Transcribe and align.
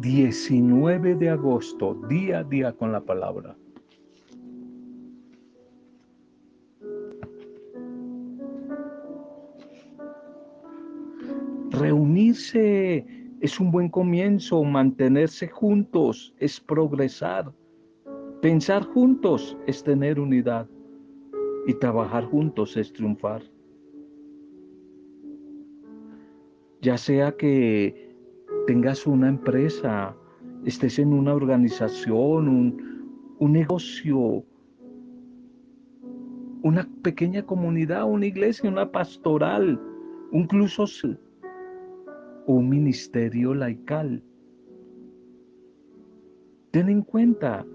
19 0.00 1.14
de 1.16 1.28
agosto, 1.28 1.94
día 2.08 2.38
a 2.38 2.44
día 2.44 2.72
con 2.72 2.90
la 2.90 3.00
palabra. 3.00 3.54
Reunirse 11.70 13.06
es 13.40 13.60
un 13.60 13.70
buen 13.70 13.90
comienzo, 13.90 14.64
mantenerse 14.64 15.48
juntos 15.48 16.34
es 16.38 16.58
progresar, 16.58 17.52
pensar 18.40 18.84
juntos 18.84 19.56
es 19.66 19.84
tener 19.84 20.18
unidad 20.18 20.66
y 21.66 21.74
trabajar 21.74 22.24
juntos 22.24 22.76
es 22.78 22.90
triunfar. 22.92 23.42
Ya 26.80 26.96
sea 26.96 27.32
que 27.36 28.09
tengas 28.70 29.04
una 29.04 29.28
empresa, 29.28 30.14
estés 30.64 31.00
en 31.00 31.12
una 31.12 31.34
organización, 31.34 32.46
un, 33.40 33.52
negocio, 33.52 34.44
una 36.62 36.88
pequeña 37.02 37.42
comunidad, 37.42 38.08
una 38.08 38.26
iglesia, 38.26 38.70
una 38.70 38.88
pastoral, 38.88 39.80
un 40.30 40.46
un 42.46 42.68
ministerio 42.68 43.54
laical. 43.54 44.22
Ten 46.70 46.88
en 46.90 47.02
cuenta 47.02 47.66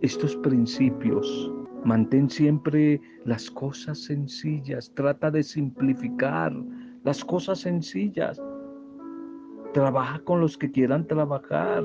estos 0.00 0.36
principios. 0.36 1.52
Mantén 1.84 2.30
siempre 2.30 3.00
las 3.24 3.50
cosas 3.50 3.98
sencillas. 4.04 4.92
Trata 4.94 5.28
de 5.32 5.42
simplificar 5.42 6.54
las 7.02 7.24
cosas 7.24 7.58
sencillas. 7.58 8.40
Trabaja 9.72 10.18
con 10.20 10.40
los 10.40 10.58
que 10.58 10.70
quieran 10.70 11.06
trabajar. 11.06 11.82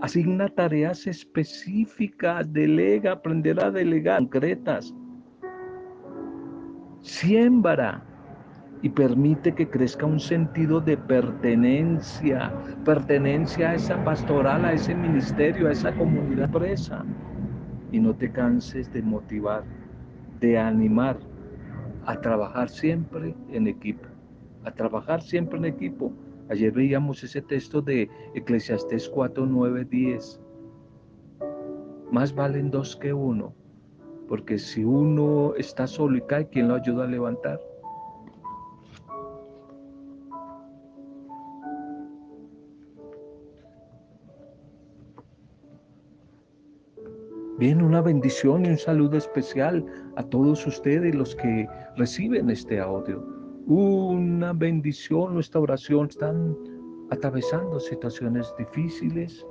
Asigna 0.00 0.48
tareas 0.48 1.06
específicas, 1.06 2.50
delega, 2.50 3.12
aprender 3.12 3.62
a 3.62 3.70
delegar 3.70 4.20
concretas. 4.20 4.94
Siembra 7.02 8.02
y 8.82 8.88
permite 8.88 9.54
que 9.54 9.68
crezca 9.68 10.06
un 10.06 10.18
sentido 10.18 10.80
de 10.80 10.96
pertenencia, 10.96 12.50
pertenencia 12.84 13.70
a 13.70 13.74
esa 13.74 14.02
pastoral, 14.04 14.64
a 14.64 14.72
ese 14.72 14.94
ministerio, 14.94 15.68
a 15.68 15.72
esa 15.72 15.92
comunidad 15.92 16.50
presa. 16.50 17.04
Y 17.92 18.00
no 18.00 18.14
te 18.14 18.30
canses 18.32 18.90
de 18.92 19.02
motivar, 19.02 19.64
de 20.40 20.58
animar 20.58 21.18
a 22.06 22.18
trabajar 22.18 22.70
siempre 22.70 23.34
en 23.52 23.66
equipo, 23.66 24.08
a 24.64 24.70
trabajar 24.70 25.20
siempre 25.20 25.58
en 25.58 25.66
equipo. 25.66 26.12
Ayer 26.50 26.72
veíamos 26.72 27.22
ese 27.22 27.40
texto 27.40 27.80
de 27.80 28.10
Eclesiastés 28.34 29.08
4, 29.08 29.46
9, 29.46 29.84
10. 29.84 30.40
Más 32.10 32.34
valen 32.34 32.72
dos 32.72 32.96
que 32.96 33.12
uno, 33.12 33.54
porque 34.26 34.58
si 34.58 34.82
uno 34.82 35.54
está 35.54 35.86
solo 35.86 36.16
y 36.16 36.22
cae, 36.22 36.48
¿quién 36.48 36.66
lo 36.66 36.74
ayuda 36.74 37.04
a 37.04 37.06
levantar? 37.06 37.60
Bien, 47.58 47.80
una 47.80 48.00
bendición 48.00 48.64
y 48.64 48.70
un 48.70 48.78
saludo 48.78 49.18
especial 49.18 49.86
a 50.16 50.24
todos 50.24 50.66
ustedes 50.66 51.14
los 51.14 51.36
que 51.36 51.68
reciben 51.96 52.50
este 52.50 52.80
audio. 52.80 53.39
Una 53.66 54.52
bendición, 54.52 55.34
nuestra 55.34 55.60
oración. 55.60 56.08
Están 56.08 56.56
atravesando 57.10 57.78
situaciones 57.80 58.52
difíciles, 58.58 59.46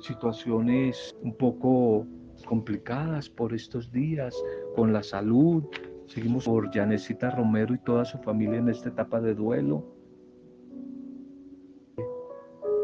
situaciones 0.00 1.16
un 1.22 1.36
poco 1.36 2.06
complicadas 2.46 3.28
por 3.28 3.54
estos 3.54 3.90
días 3.92 4.34
con 4.74 4.92
la 4.92 5.02
salud. 5.02 5.64
Seguimos 6.06 6.44
por 6.44 6.70
Janesita 6.72 7.30
Romero 7.30 7.74
y 7.74 7.78
toda 7.78 8.04
su 8.04 8.18
familia 8.18 8.58
en 8.58 8.68
esta 8.68 8.88
etapa 8.88 9.20
de 9.20 9.34
duelo. 9.34 9.84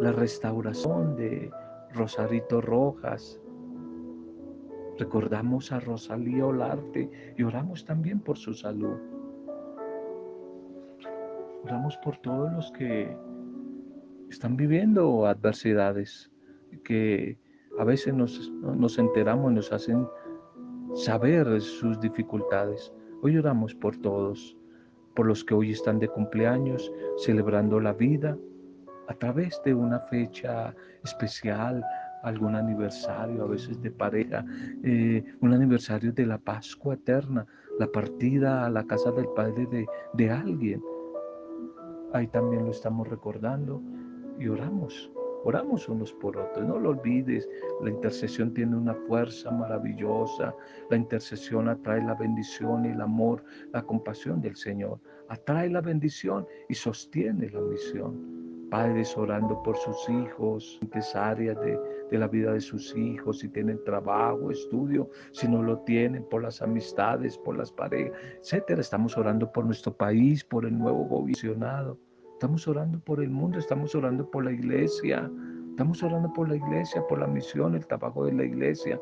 La 0.00 0.12
restauración 0.12 1.14
de 1.16 1.50
Rosarito 1.94 2.60
Rojas, 2.60 3.40
Recordamos 4.98 5.72
a 5.72 5.80
Rosalía 5.80 6.46
Olarte 6.46 7.10
y 7.36 7.42
oramos 7.42 7.84
también 7.84 8.20
por 8.20 8.36
su 8.36 8.52
salud. 8.54 9.11
Oramos 11.64 11.96
por 11.98 12.16
todos 12.18 12.52
los 12.52 12.72
que 12.72 13.16
están 14.30 14.56
viviendo 14.56 15.26
adversidades, 15.26 16.30
que 16.84 17.38
a 17.78 17.84
veces 17.84 18.14
nos, 18.14 18.50
nos 18.50 18.98
enteramos 18.98 19.52
y 19.52 19.54
nos 19.54 19.72
hacen 19.72 20.06
saber 20.94 21.60
sus 21.60 22.00
dificultades. 22.00 22.92
Hoy 23.22 23.38
oramos 23.38 23.74
por 23.74 23.96
todos, 23.96 24.56
por 25.14 25.26
los 25.26 25.44
que 25.44 25.54
hoy 25.54 25.70
están 25.70 25.98
de 25.98 26.08
cumpleaños, 26.08 26.92
celebrando 27.18 27.78
la 27.80 27.92
vida 27.92 28.36
a 29.08 29.14
través 29.14 29.60
de 29.64 29.74
una 29.74 30.00
fecha 30.00 30.74
especial, 31.04 31.84
algún 32.22 32.54
aniversario, 32.54 33.44
a 33.44 33.48
veces 33.48 33.80
de 33.82 33.90
pareja, 33.90 34.44
eh, 34.84 35.24
un 35.40 35.52
aniversario 35.52 36.12
de 36.12 36.26
la 36.26 36.38
Pascua 36.38 36.94
eterna, 36.94 37.46
la 37.78 37.86
partida 37.86 38.66
a 38.66 38.70
la 38.70 38.84
casa 38.84 39.10
del 39.12 39.26
Padre 39.34 39.66
de, 39.66 39.86
de 40.14 40.30
alguien. 40.30 40.82
Ahí 42.12 42.26
también 42.26 42.64
lo 42.64 42.70
estamos 42.70 43.08
recordando 43.08 43.82
y 44.38 44.48
oramos. 44.48 45.10
Oramos 45.44 45.88
unos 45.88 46.12
por 46.12 46.36
otros, 46.36 46.64
no 46.64 46.78
lo 46.78 46.90
olvides, 46.90 47.48
la 47.82 47.90
intercesión 47.90 48.54
tiene 48.54 48.76
una 48.76 48.94
fuerza 48.94 49.50
maravillosa, 49.50 50.54
la 50.88 50.96
intercesión 50.96 51.68
atrae 51.68 52.00
la 52.04 52.14
bendición 52.14 52.84
y 52.84 52.90
el 52.90 53.00
amor, 53.00 53.42
la 53.72 53.82
compasión 53.82 54.40
del 54.40 54.54
Señor, 54.54 55.00
atrae 55.30 55.68
la 55.68 55.80
bendición 55.80 56.46
y 56.68 56.74
sostiene 56.74 57.50
la 57.50 57.60
misión 57.60 58.51
padres 58.72 59.14
orando 59.18 59.62
por 59.62 59.76
sus 59.76 60.08
hijos, 60.08 60.80
en 60.80 61.02
áreas 61.14 61.60
de, 61.60 61.78
de, 62.10 62.18
la 62.18 62.26
vida 62.26 62.54
de 62.54 62.60
sus 62.62 62.96
hijos, 62.96 63.40
si 63.40 63.50
tienen 63.50 63.78
trabajo, 63.84 64.50
estudio, 64.50 65.10
si 65.32 65.46
no 65.46 65.62
lo 65.62 65.80
tienen, 65.80 66.24
por 66.30 66.42
las 66.42 66.62
amistades, 66.62 67.36
por 67.36 67.58
las 67.58 67.70
parejas, 67.70 68.18
etcétera. 68.40 68.80
Estamos 68.80 69.18
orando 69.18 69.52
por 69.52 69.66
nuestro 69.66 69.94
país, 69.94 70.42
por 70.42 70.64
el 70.64 70.78
nuevo 70.78 71.04
gobierno. 71.04 71.98
Estamos 72.32 72.66
orando 72.66 72.98
por 73.00 73.22
el 73.22 73.28
mundo, 73.28 73.58
estamos 73.58 73.94
orando 73.94 74.30
por 74.30 74.46
la 74.46 74.52
iglesia, 74.52 75.30
estamos 75.68 76.02
orando 76.02 76.32
por 76.32 76.48
la 76.48 76.56
iglesia, 76.56 77.06
por 77.08 77.18
la 77.18 77.26
misión, 77.26 77.74
el 77.74 77.86
trabajo 77.86 78.24
de 78.24 78.32
la 78.32 78.44
iglesia, 78.44 78.98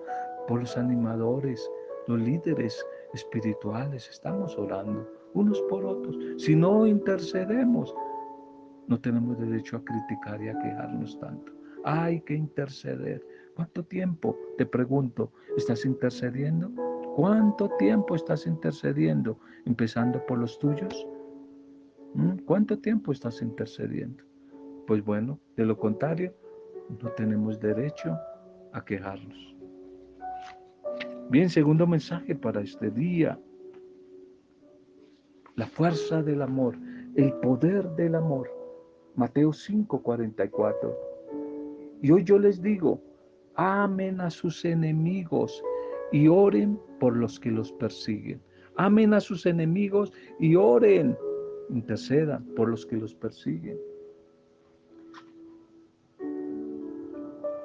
por 0.48 0.58
los 0.58 0.76
animadores, 0.76 1.70
los 2.08 2.18
líderes 2.18 2.84
espirituales. 3.14 4.08
Estamos 4.10 4.58
orando 4.58 5.08
unos 5.34 5.62
por 5.70 5.84
otros. 5.84 6.16
Si 6.38 6.56
no 6.56 6.88
intercedemos, 6.88 7.94
no 8.90 9.00
tenemos 9.00 9.38
derecho 9.38 9.76
a 9.76 9.84
criticar 9.84 10.42
y 10.42 10.48
a 10.48 10.58
quejarnos 10.58 11.18
tanto. 11.20 11.52
Hay 11.84 12.20
que 12.22 12.34
interceder. 12.34 13.24
¿Cuánto 13.54 13.84
tiempo, 13.84 14.36
te 14.58 14.66
pregunto, 14.66 15.32
estás 15.56 15.84
intercediendo? 15.86 16.70
¿Cuánto 17.14 17.70
tiempo 17.78 18.16
estás 18.16 18.46
intercediendo? 18.48 19.38
Empezando 19.64 20.26
por 20.26 20.38
los 20.38 20.58
tuyos. 20.58 21.06
¿Mm? 22.14 22.38
¿Cuánto 22.44 22.78
tiempo 22.80 23.12
estás 23.12 23.40
intercediendo? 23.40 24.24
Pues 24.88 25.04
bueno, 25.04 25.38
de 25.56 25.66
lo 25.66 25.78
contrario, 25.78 26.34
no 27.00 27.10
tenemos 27.10 27.60
derecho 27.60 28.18
a 28.72 28.84
quejarnos. 28.84 29.56
Bien, 31.30 31.48
segundo 31.48 31.86
mensaje 31.86 32.34
para 32.34 32.60
este 32.60 32.90
día. 32.90 33.38
La 35.54 35.66
fuerza 35.66 36.24
del 36.24 36.42
amor, 36.42 36.76
el 37.14 37.32
poder 37.34 37.88
del 37.90 38.16
amor. 38.16 38.59
Mateo 39.16 39.52
5:44. 39.52 40.94
Y 42.02 42.10
hoy 42.10 42.24
yo 42.24 42.38
les 42.38 42.62
digo, 42.62 43.00
amen 43.54 44.20
a 44.20 44.30
sus 44.30 44.64
enemigos 44.64 45.62
y 46.12 46.28
oren 46.28 46.78
por 46.98 47.16
los 47.16 47.38
que 47.38 47.50
los 47.50 47.72
persiguen. 47.72 48.40
Amen 48.76 49.12
a 49.12 49.20
sus 49.20 49.46
enemigos 49.46 50.12
y 50.38 50.56
oren, 50.56 51.16
intercedan 51.68 52.44
por 52.56 52.70
los 52.70 52.86
que 52.86 52.96
los 52.96 53.14
persiguen. 53.14 53.78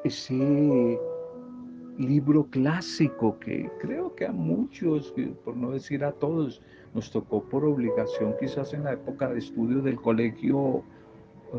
Ese 0.03 0.99
libro 1.97 2.45
clásico 2.49 3.39
que 3.39 3.69
creo 3.79 4.13
que 4.15 4.25
a 4.25 4.31
muchos, 4.31 5.13
por 5.43 5.55
no 5.55 5.71
decir 5.71 6.03
a 6.03 6.11
todos, 6.11 6.61
nos 6.93 7.09
tocó 7.11 7.43
por 7.43 7.63
obligación 7.65 8.35
quizás 8.39 8.73
en 8.73 8.83
la 8.83 8.93
época 8.93 9.29
de 9.29 9.39
estudio 9.39 9.81
del 9.81 9.95
colegio 9.95 10.83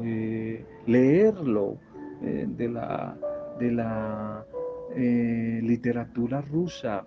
eh, 0.05 0.65
leerlo 0.87 1.79
eh, 2.23 2.47
de 2.49 2.69
la, 2.69 3.17
de 3.59 3.73
la 3.73 4.47
eh, 4.95 5.61
literatura 5.63 6.41
rusa, 6.41 7.07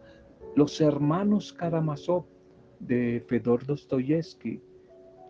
Los 0.55 0.81
hermanos 0.81 1.53
Karamazov 1.53 2.25
de 2.79 3.23
Fedor 3.27 3.65
Dostoyevsky, 3.65 4.61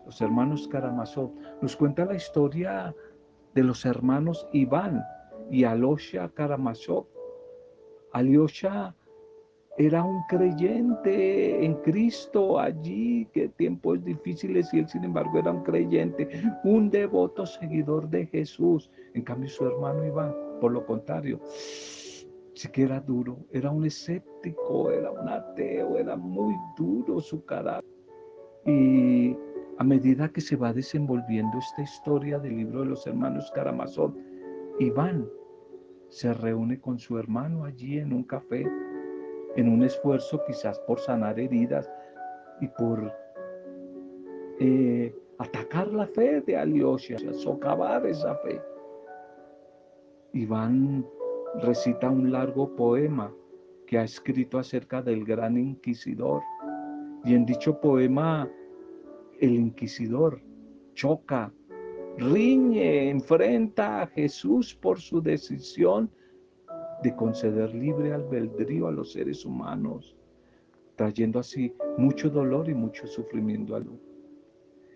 los 0.06 0.20
hermanos 0.20 0.66
Karamazov, 0.68 1.32
nos 1.60 1.76
cuenta 1.76 2.04
la 2.04 2.14
historia 2.14 2.94
de 3.54 3.62
los 3.62 3.84
hermanos 3.84 4.48
Iván 4.52 5.02
y 5.50 5.64
Alosha 5.64 6.28
Karamazov. 6.30 7.06
Alyosha 8.12 8.94
era 9.86 10.04
un 10.04 10.22
creyente 10.24 11.64
en 11.64 11.74
Cristo 11.76 12.58
allí, 12.58 13.26
que 13.32 13.48
tiempos 13.48 14.04
difíciles, 14.04 14.68
y 14.74 14.80
él 14.80 14.88
sin 14.88 15.04
embargo 15.04 15.38
era 15.38 15.52
un 15.52 15.62
creyente, 15.62 16.28
un 16.64 16.90
devoto 16.90 17.46
seguidor 17.46 18.06
de 18.10 18.26
Jesús. 18.26 18.90
En 19.14 19.22
cambio 19.22 19.48
su 19.48 19.64
hermano 19.64 20.04
Iván, 20.04 20.34
por 20.60 20.72
lo 20.72 20.84
contrario, 20.84 21.40
sí 21.50 22.68
que 22.70 22.82
era 22.82 23.00
duro, 23.00 23.38
era 23.52 23.70
un 23.70 23.86
escéptico, 23.86 24.90
era 24.90 25.10
un 25.12 25.26
ateo, 25.26 25.96
era 25.96 26.14
muy 26.14 26.54
duro 26.76 27.18
su 27.18 27.42
carácter. 27.46 27.90
Y 28.66 29.34
a 29.78 29.84
medida 29.84 30.28
que 30.28 30.42
se 30.42 30.56
va 30.56 30.74
desenvolviendo 30.74 31.56
esta 31.56 31.80
historia 31.80 32.38
del 32.38 32.58
libro 32.58 32.80
de 32.80 32.86
los 32.90 33.06
hermanos 33.06 33.50
Karamazov, 33.54 34.12
Iván 34.78 35.26
se 36.10 36.34
reúne 36.34 36.78
con 36.78 36.98
su 36.98 37.16
hermano 37.16 37.64
allí 37.64 37.98
en 37.98 38.12
un 38.12 38.24
café, 38.24 38.66
en 39.56 39.68
un 39.68 39.82
esfuerzo 39.82 40.40
quizás 40.46 40.78
por 40.80 41.00
sanar 41.00 41.38
heridas 41.38 41.90
y 42.60 42.68
por 42.68 43.12
eh, 44.58 45.14
atacar 45.38 45.88
la 45.88 46.06
fe 46.06 46.40
de 46.42 46.56
Alyosha, 46.56 47.16
socavar 47.32 48.06
esa 48.06 48.34
fe. 48.36 48.60
Iván 50.32 51.06
recita 51.62 52.10
un 52.10 52.30
largo 52.30 52.74
poema 52.76 53.32
que 53.86 53.98
ha 53.98 54.04
escrito 54.04 54.58
acerca 54.58 55.02
del 55.02 55.24
gran 55.24 55.56
inquisidor. 55.56 56.42
Y 57.24 57.34
en 57.34 57.44
dicho 57.44 57.80
poema, 57.80 58.48
el 59.40 59.54
inquisidor 59.54 60.40
choca 60.94 61.52
riñe, 62.18 63.10
enfrenta 63.10 64.02
a 64.02 64.06
Jesús 64.08 64.74
por 64.74 65.00
su 65.00 65.20
decisión 65.22 66.10
de 67.02 67.14
conceder 67.16 67.74
libre 67.74 68.12
albedrío 68.12 68.88
a 68.88 68.92
los 68.92 69.12
seres 69.12 69.44
humanos, 69.44 70.16
trayendo 70.96 71.38
así 71.38 71.74
mucho 71.96 72.28
dolor 72.28 72.68
y 72.68 72.74
mucho 72.74 73.06
sufrimiento 73.06 73.74
a 73.74 73.80
luz. 73.80 74.00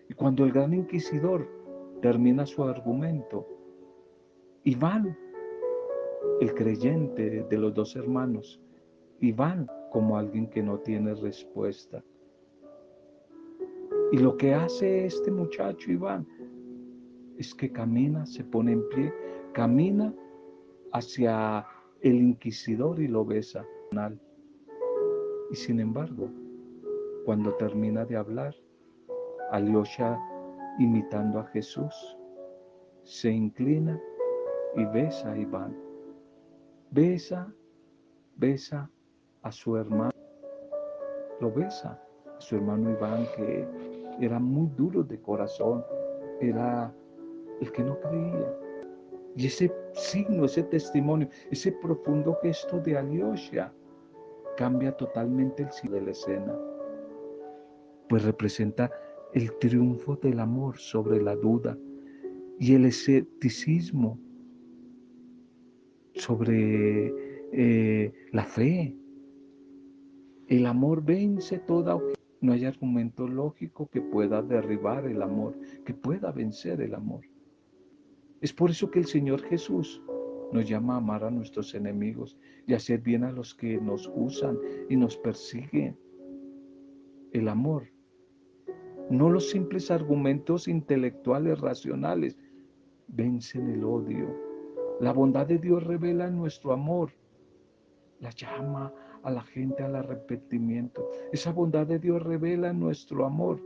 Y 0.09 0.15
cuando 0.15 0.45
el 0.45 0.53
gran 0.53 0.75
inquisidor 0.75 1.49
termina 2.03 2.45
su 2.45 2.63
argumento, 2.63 3.47
Iván, 4.65 5.17
el 6.41 6.55
creyente 6.55 7.45
de 7.49 7.59
los 7.59 7.73
dos 7.73 7.97
hermanos, 7.97 8.61
Iván 9.21 9.67
como 9.91 10.19
alguien 10.19 10.49
que 10.49 10.63
no 10.63 10.79
tiene 10.81 11.15
respuesta. 11.15 12.05
Y 14.13 14.19
lo 14.19 14.37
que 14.37 14.55
hace 14.55 15.07
este 15.07 15.31
muchacho 15.31 15.91
Iván 15.91 16.27
es 17.39 17.55
que 17.55 17.73
camina, 17.73 18.27
se 18.27 18.45
pone 18.45 18.73
en 18.73 18.89
pie, 18.89 19.13
camina 19.53 20.15
hacia 20.93 21.67
el 22.05 22.17
inquisidor 22.17 23.01
y 23.01 23.09
lo 23.09 23.25
besa. 23.25 23.67
Y 25.51 25.57
sin 25.57 25.81
embargo, 25.81 26.29
cuando 27.25 27.55
termina 27.55 28.05
de 28.05 28.17
hablar, 28.17 28.55
Alyosha, 29.51 30.19
imitando 30.79 31.39
a 31.39 31.47
Jesús, 31.47 32.19
se 33.05 33.31
inclina 33.31 33.99
y 34.77 34.85
besa 34.87 35.33
a 35.33 35.39
Iván. 35.39 35.77
Besa, 36.91 37.53
besa 38.37 38.91
a 39.43 39.51
su 39.51 39.77
hermano. 39.77 40.11
Lo 41.41 41.51
besa 41.53 42.03
a 42.37 42.41
su 42.41 42.57
hermano 42.57 42.91
Iván, 42.91 43.27
que 43.35 43.67
era 44.21 44.39
muy 44.39 44.69
duro 44.77 45.03
de 45.03 45.19
corazón, 45.23 45.83
era 46.41 46.95
el 47.61 47.73
que 47.73 47.83
no 47.83 47.99
creía. 48.01 48.55
Y 49.37 49.47
ese 49.47 49.73
signo, 49.95 50.45
ese 50.45 50.63
testimonio, 50.65 51.29
ese 51.51 51.73
profundo 51.73 52.37
gesto 52.43 52.81
de 52.81 52.99
Alyosha 52.99 53.73
cambia 54.57 54.93
totalmente 54.93 55.63
el 55.63 55.73
signo 55.73 55.97
de 55.97 56.03
la 56.03 56.11
escena, 56.11 56.59
pues 58.09 58.25
representa 58.25 58.91
el 59.33 59.53
triunfo 59.59 60.17
del 60.17 60.41
amor 60.41 60.79
sobre 60.79 61.21
la 61.21 61.35
duda 61.35 61.77
y 62.59 62.75
el 62.75 62.85
escepticismo 62.87 64.19
sobre 66.15 67.13
eh, 67.53 68.13
la 68.33 68.45
fe. 68.45 68.97
El 70.47 70.67
amor 70.67 71.05
vence 71.05 71.59
toda 71.59 71.99
no 72.45 72.53
hay 72.53 72.67
argumento 72.67 73.27
lógico 73.27 73.89
que 73.89 74.03
pueda 74.03 74.43
derribar 74.43 75.07
el 75.07 75.23
amor, 75.23 75.59
que 75.87 75.95
pueda 75.95 76.31
vencer 76.31 76.83
el 76.83 76.95
amor. 76.95 77.25
Es 78.45 78.53
por 78.53 78.69
eso 78.69 78.91
que 78.91 78.99
el 78.99 79.07
Señor 79.07 79.41
Jesús 79.41 80.03
nos 80.53 80.69
llama 80.69 80.97
a 80.97 80.99
amar 80.99 81.25
a 81.25 81.31
nuestros 81.31 81.75
enemigos 81.75 82.37
y 82.67 82.75
a 82.75 82.77
hacer 82.77 83.01
bien 83.01 83.25
a 83.25 83.33
los 83.33 83.55
que 83.55 83.81
nos 83.81 84.13
usan 84.15 84.59
y 84.91 84.97
nos 84.97 85.17
persiguen. 85.17 85.99
El 87.33 87.49
amor, 87.49 87.85
no 89.09 89.31
los 89.31 89.49
simples 89.49 89.91
argumentos 89.91 90.69
intelectuales 90.69 91.59
racionales, 91.59 92.37
vencen 93.09 93.71
el 93.71 93.83
odio. 93.83 94.39
La 95.01 95.15
bondad 95.15 95.47
de 95.47 95.57
Dios 95.57 95.83
revela 95.83 96.29
nuestro 96.29 96.75
amor, 96.75 97.13
la 98.21 98.29
llama 98.29 98.93
a 99.23 99.31
la 99.31 99.43
gente 99.43 99.83
al 99.83 99.97
arrepentimiento. 99.97 101.09
Esa 101.33 101.51
bondad 101.51 101.87
de 101.87 101.99
Dios 101.99 102.23
revela 102.23 102.75
nuestro 102.75 103.25
amor, 103.25 103.59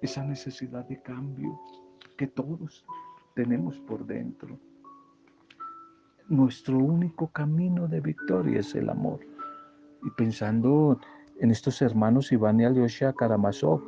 esa 0.00 0.22
necesidad 0.24 0.84
de 0.84 1.02
cambio 1.02 1.58
que 2.16 2.26
todos 2.26 2.84
tenemos 3.34 3.78
por 3.80 4.06
dentro. 4.06 4.58
Nuestro 6.28 6.78
único 6.78 7.28
camino 7.28 7.88
de 7.88 8.00
victoria 8.00 8.60
es 8.60 8.74
el 8.74 8.88
amor. 8.88 9.20
Y 10.04 10.10
pensando 10.10 11.00
en 11.40 11.50
estos 11.50 11.82
hermanos 11.82 12.32
Iván 12.32 12.60
y 12.60 12.64
Alyosha 12.64 13.12
Karamazov, 13.12 13.82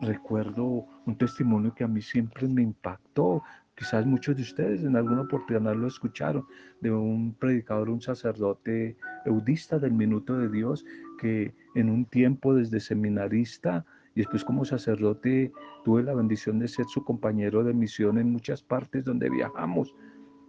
recuerdo 0.00 0.86
un 1.06 1.16
testimonio 1.16 1.74
que 1.74 1.84
a 1.84 1.88
mí 1.88 2.02
siempre 2.02 2.46
me 2.48 2.62
impactó. 2.62 3.42
Quizás 3.74 4.06
muchos 4.06 4.36
de 4.36 4.42
ustedes 4.42 4.84
en 4.84 4.96
alguna 4.96 5.22
oportunidad 5.22 5.74
lo 5.74 5.88
escucharon, 5.88 6.44
de 6.80 6.92
un 6.92 7.34
predicador, 7.34 7.88
un 7.88 8.00
sacerdote 8.00 8.96
eudista 9.24 9.78
del 9.78 9.92
minuto 9.92 10.36
de 10.38 10.48
Dios, 10.48 10.84
que 11.18 11.54
en 11.74 11.88
un 11.88 12.04
tiempo 12.04 12.54
desde 12.54 12.80
seminarista 12.80 13.84
y 14.14 14.20
después 14.20 14.44
como 14.44 14.64
sacerdote 14.64 15.52
tuve 15.84 16.02
la 16.02 16.14
bendición 16.14 16.58
de 16.58 16.68
ser 16.68 16.86
su 16.86 17.02
compañero 17.04 17.64
de 17.64 17.72
misión 17.72 18.18
en 18.18 18.30
muchas 18.30 18.62
partes 18.62 19.04
donde 19.04 19.30
viajamos, 19.30 19.94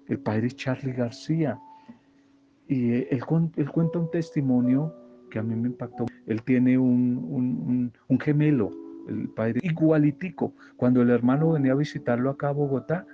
el 0.08 0.20
padre 0.20 0.50
Charlie 0.52 0.94
García. 0.94 1.60
Y 2.68 2.92
él, 2.94 3.24
cuenta 3.26 4.00
un 4.00 4.12
testimonio 4.12 4.94
que 5.30 5.40
a 5.40 5.44
mí 5.44 5.56
me 5.56 5.70
impactó. 5.70 6.06
Él 6.26 6.42
tiene 6.44 6.78
un, 6.78 7.92
un 8.08 8.20
gemelo, 8.20 8.72
el 9.08 9.30
padre 9.30 9.60
igualitico. 9.64 10.54
Cuando 10.76 11.02
el 11.02 11.10
hermano 11.10 11.52
venía 11.52 11.72
a 11.72 11.76
visitarlo 11.76 12.30
acá 12.30 12.50
a 12.50 12.54
Bogotá, 12.54 13.06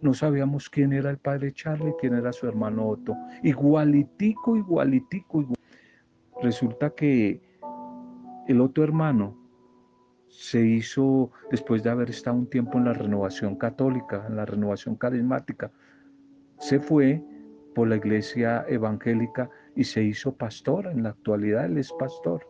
no 0.00 0.14
sabíamos 0.14 0.70
quién 0.70 0.92
era 0.92 1.10
el 1.10 1.18
padre 1.18 1.52
Charlie, 1.52 1.94
quién 2.00 2.14
era 2.14 2.32
su 2.32 2.46
hermano 2.46 2.88
Otto. 2.88 3.14
Igualitico, 3.42 4.56
igualitico, 4.56 5.40
igualitico. 5.40 5.64
Resulta 6.42 6.90
que 6.90 7.40
el 8.48 8.60
otro 8.60 8.84
hermano 8.84 9.36
se 10.28 10.66
hizo, 10.66 11.30
después 11.50 11.82
de 11.82 11.90
haber 11.90 12.10
estado 12.10 12.36
un 12.36 12.48
tiempo 12.48 12.78
en 12.78 12.86
la 12.86 12.92
renovación 12.92 13.56
católica, 13.56 14.24
en 14.28 14.36
la 14.36 14.44
renovación 14.44 14.96
carismática, 14.96 15.70
se 16.58 16.80
fue 16.80 17.22
por 17.74 17.88
la 17.88 17.96
iglesia 17.96 18.64
evangélica 18.68 19.48
y 19.76 19.84
se 19.84 20.02
hizo 20.02 20.34
pastor. 20.36 20.86
En 20.86 21.02
la 21.02 21.10
actualidad 21.10 21.66
él 21.66 21.78
es 21.78 21.92
pastor. 21.92 22.46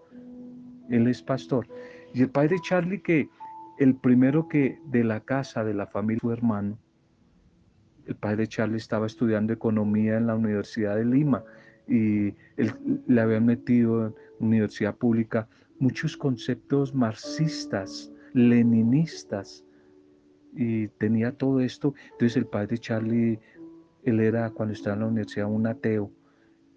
Él 0.89 1.09
es 1.09 1.23
pastor. 1.23 1.67
Y 2.13 2.23
el 2.23 2.31
padre 2.31 2.57
Charlie, 2.61 3.03
que 3.03 3.29
el 3.79 3.97
primero 3.97 4.49
que 4.49 4.79
de 4.87 5.05
la 5.05 5.21
casa, 5.21 5.65
de 5.65 5.75
la 5.75 5.87
familia, 5.87 6.21
su 6.21 6.33
hermano, 6.33 6.79
el 8.07 8.17
padre 8.17 8.47
Charlie 8.47 8.77
estaba 8.77 9.07
estudiando 9.07 9.53
economía 9.53 10.17
en 10.17 10.27
la 10.27 10.35
Universidad 10.35 10.97
de 10.97 11.05
Lima 11.05 11.43
y 11.89 12.35
le 13.07 13.21
habían 13.21 13.47
metido 13.47 14.07
en 14.07 14.15
universidad 14.39 14.95
pública 14.95 15.49
muchos 15.79 16.17
conceptos 16.17 16.95
marxistas, 16.95 18.13
leninistas, 18.33 19.65
y 20.57 20.89
tenía 20.89 21.33
todo 21.33 21.61
esto. 21.61 21.95
Entonces 22.13 22.37
el 22.37 22.47
padre 22.47 22.79
Charlie, 22.79 23.41
él 24.05 24.21
era 24.21 24.51
cuando 24.51 24.75
estaba 24.75 24.95
en 24.95 25.01
la 25.01 25.07
universidad 25.09 25.51
un 25.51 25.67
ateo, 25.67 26.11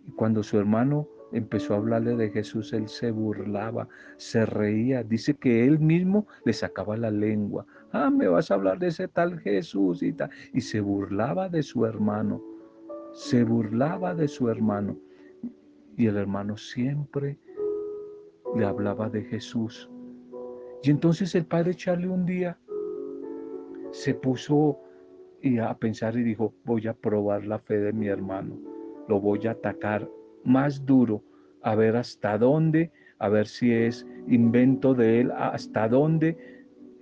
y 0.06 0.12
cuando 0.12 0.44
su 0.44 0.58
hermano 0.58 1.08
empezó 1.32 1.74
a 1.74 1.78
hablarle 1.78 2.16
de 2.16 2.30
Jesús, 2.30 2.72
él 2.74 2.88
se 2.88 3.12
burlaba, 3.12 3.88
se 4.18 4.46
reía, 4.46 5.04
dice 5.04 5.36
que 5.36 5.66
él 5.66 5.80
mismo 5.80 6.28
le 6.46 6.54
sacaba 6.54 6.96
la 6.96 7.12
lengua. 7.12 7.66
Ah, 7.92 8.10
me 8.10 8.28
vas 8.28 8.50
a 8.50 8.56
hablar 8.56 8.80
de 8.80 8.88
ese 8.88 9.08
tal 9.08 9.40
Jesús 9.40 10.02
y 10.04 10.14
tal. 10.14 10.30
Y 10.54 10.62
se 10.62 10.80
burlaba 10.80 11.50
de 11.50 11.64
su 11.64 11.86
hermano, 11.86 12.42
se 13.14 13.44
burlaba 13.44 14.16
de 14.16 14.28
su 14.28 14.50
hermano. 14.50 14.98
Y 15.98 16.06
el 16.08 16.18
hermano 16.18 16.56
siempre 16.58 17.40
le 18.56 18.66
hablaba 18.66 19.10
de 19.10 19.24
Jesús. 19.24 19.90
Y 20.84 20.92
entonces 20.92 21.34
el 21.36 21.46
padre 21.46 21.74
Charlie 21.76 22.08
un 22.08 22.26
día 22.26 22.58
se 23.92 24.14
puso 24.14 24.80
a 25.62 25.78
pensar 25.78 26.18
y 26.18 26.24
dijo, 26.24 26.54
voy 26.66 26.88
a 26.88 26.94
probar 26.94 27.46
la 27.46 27.60
fe 27.60 27.78
de 27.78 27.94
mi 27.94 28.08
hermano, 28.08 28.60
lo 29.08 29.22
voy 29.22 29.48
a 29.48 29.52
atacar 29.52 30.10
más 30.44 30.86
duro, 30.86 31.24
a 31.62 31.76
ver 31.76 31.96
hasta 31.96 32.38
dónde, 32.38 32.92
a 33.20 33.30
ver 33.30 33.48
si 33.48 33.72
es 33.72 34.06
invento 34.28 34.94
de 34.94 35.22
él, 35.22 35.32
hasta 35.32 35.88
dónde 35.88 36.38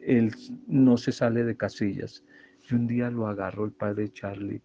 él 0.02 0.32
no 0.68 0.98
se 0.98 1.12
sale 1.12 1.44
de 1.44 1.58
casillas. 1.58 2.24
Y 2.70 2.76
un 2.76 2.88
día 2.88 3.10
lo 3.10 3.28
agarró 3.28 3.66
el 3.66 3.72
padre 3.72 4.10
Charlie 4.10 4.62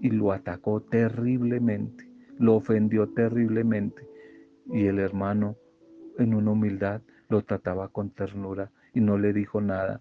y 0.00 0.10
lo 0.10 0.32
atacó 0.32 0.80
terriblemente, 0.80 2.08
lo 2.38 2.56
ofendió 2.56 3.08
terriblemente. 3.08 4.06
Y 4.66 4.86
el 4.86 4.98
hermano, 4.98 5.56
en 6.18 6.34
una 6.34 6.52
humildad, 6.52 7.00
lo 7.28 7.42
trataba 7.42 7.88
con 7.88 8.10
ternura 8.10 8.70
y 8.94 9.00
no 9.00 9.18
le 9.18 9.32
dijo 9.32 9.60
nada. 9.60 10.00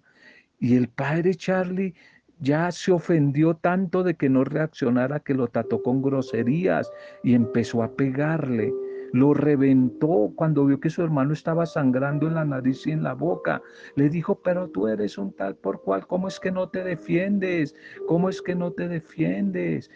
Y 0.59 0.75
el 0.75 0.89
padre 0.89 1.36
Charlie 1.36 1.93
ya 2.39 2.71
se 2.71 2.91
ofendió 2.91 3.55
tanto 3.55 4.03
de 4.03 4.15
que 4.15 4.29
no 4.29 4.43
reaccionara 4.43 5.19
que 5.19 5.33
lo 5.33 5.47
trató 5.47 5.81
con 5.81 6.01
groserías 6.01 6.91
y 7.24 7.33
empezó 7.33 7.83
a 7.83 7.95
pegarle. 7.95 8.71
Lo 9.13 9.33
reventó 9.33 10.31
cuando 10.36 10.65
vio 10.65 10.79
que 10.79 10.89
su 10.89 11.01
hermano 11.01 11.33
estaba 11.33 11.65
sangrando 11.65 12.27
en 12.27 12.36
la 12.36 12.45
nariz 12.45 12.86
y 12.86 12.91
en 12.91 13.03
la 13.03 13.13
boca. 13.13 13.62
Le 13.95 14.09
dijo, 14.09 14.36
pero 14.41 14.69
tú 14.69 14.88
eres 14.88 15.17
un 15.17 15.33
tal 15.33 15.55
por 15.55 15.81
cual, 15.81 16.05
¿cómo 16.07 16.27
es 16.27 16.39
que 16.39 16.51
no 16.51 16.69
te 16.69 16.83
defiendes? 16.83 17.75
¿Cómo 18.07 18.29
es 18.29 18.41
que 18.41 18.53
no 18.53 18.71
te 18.71 18.88
defiendes? 18.88 19.89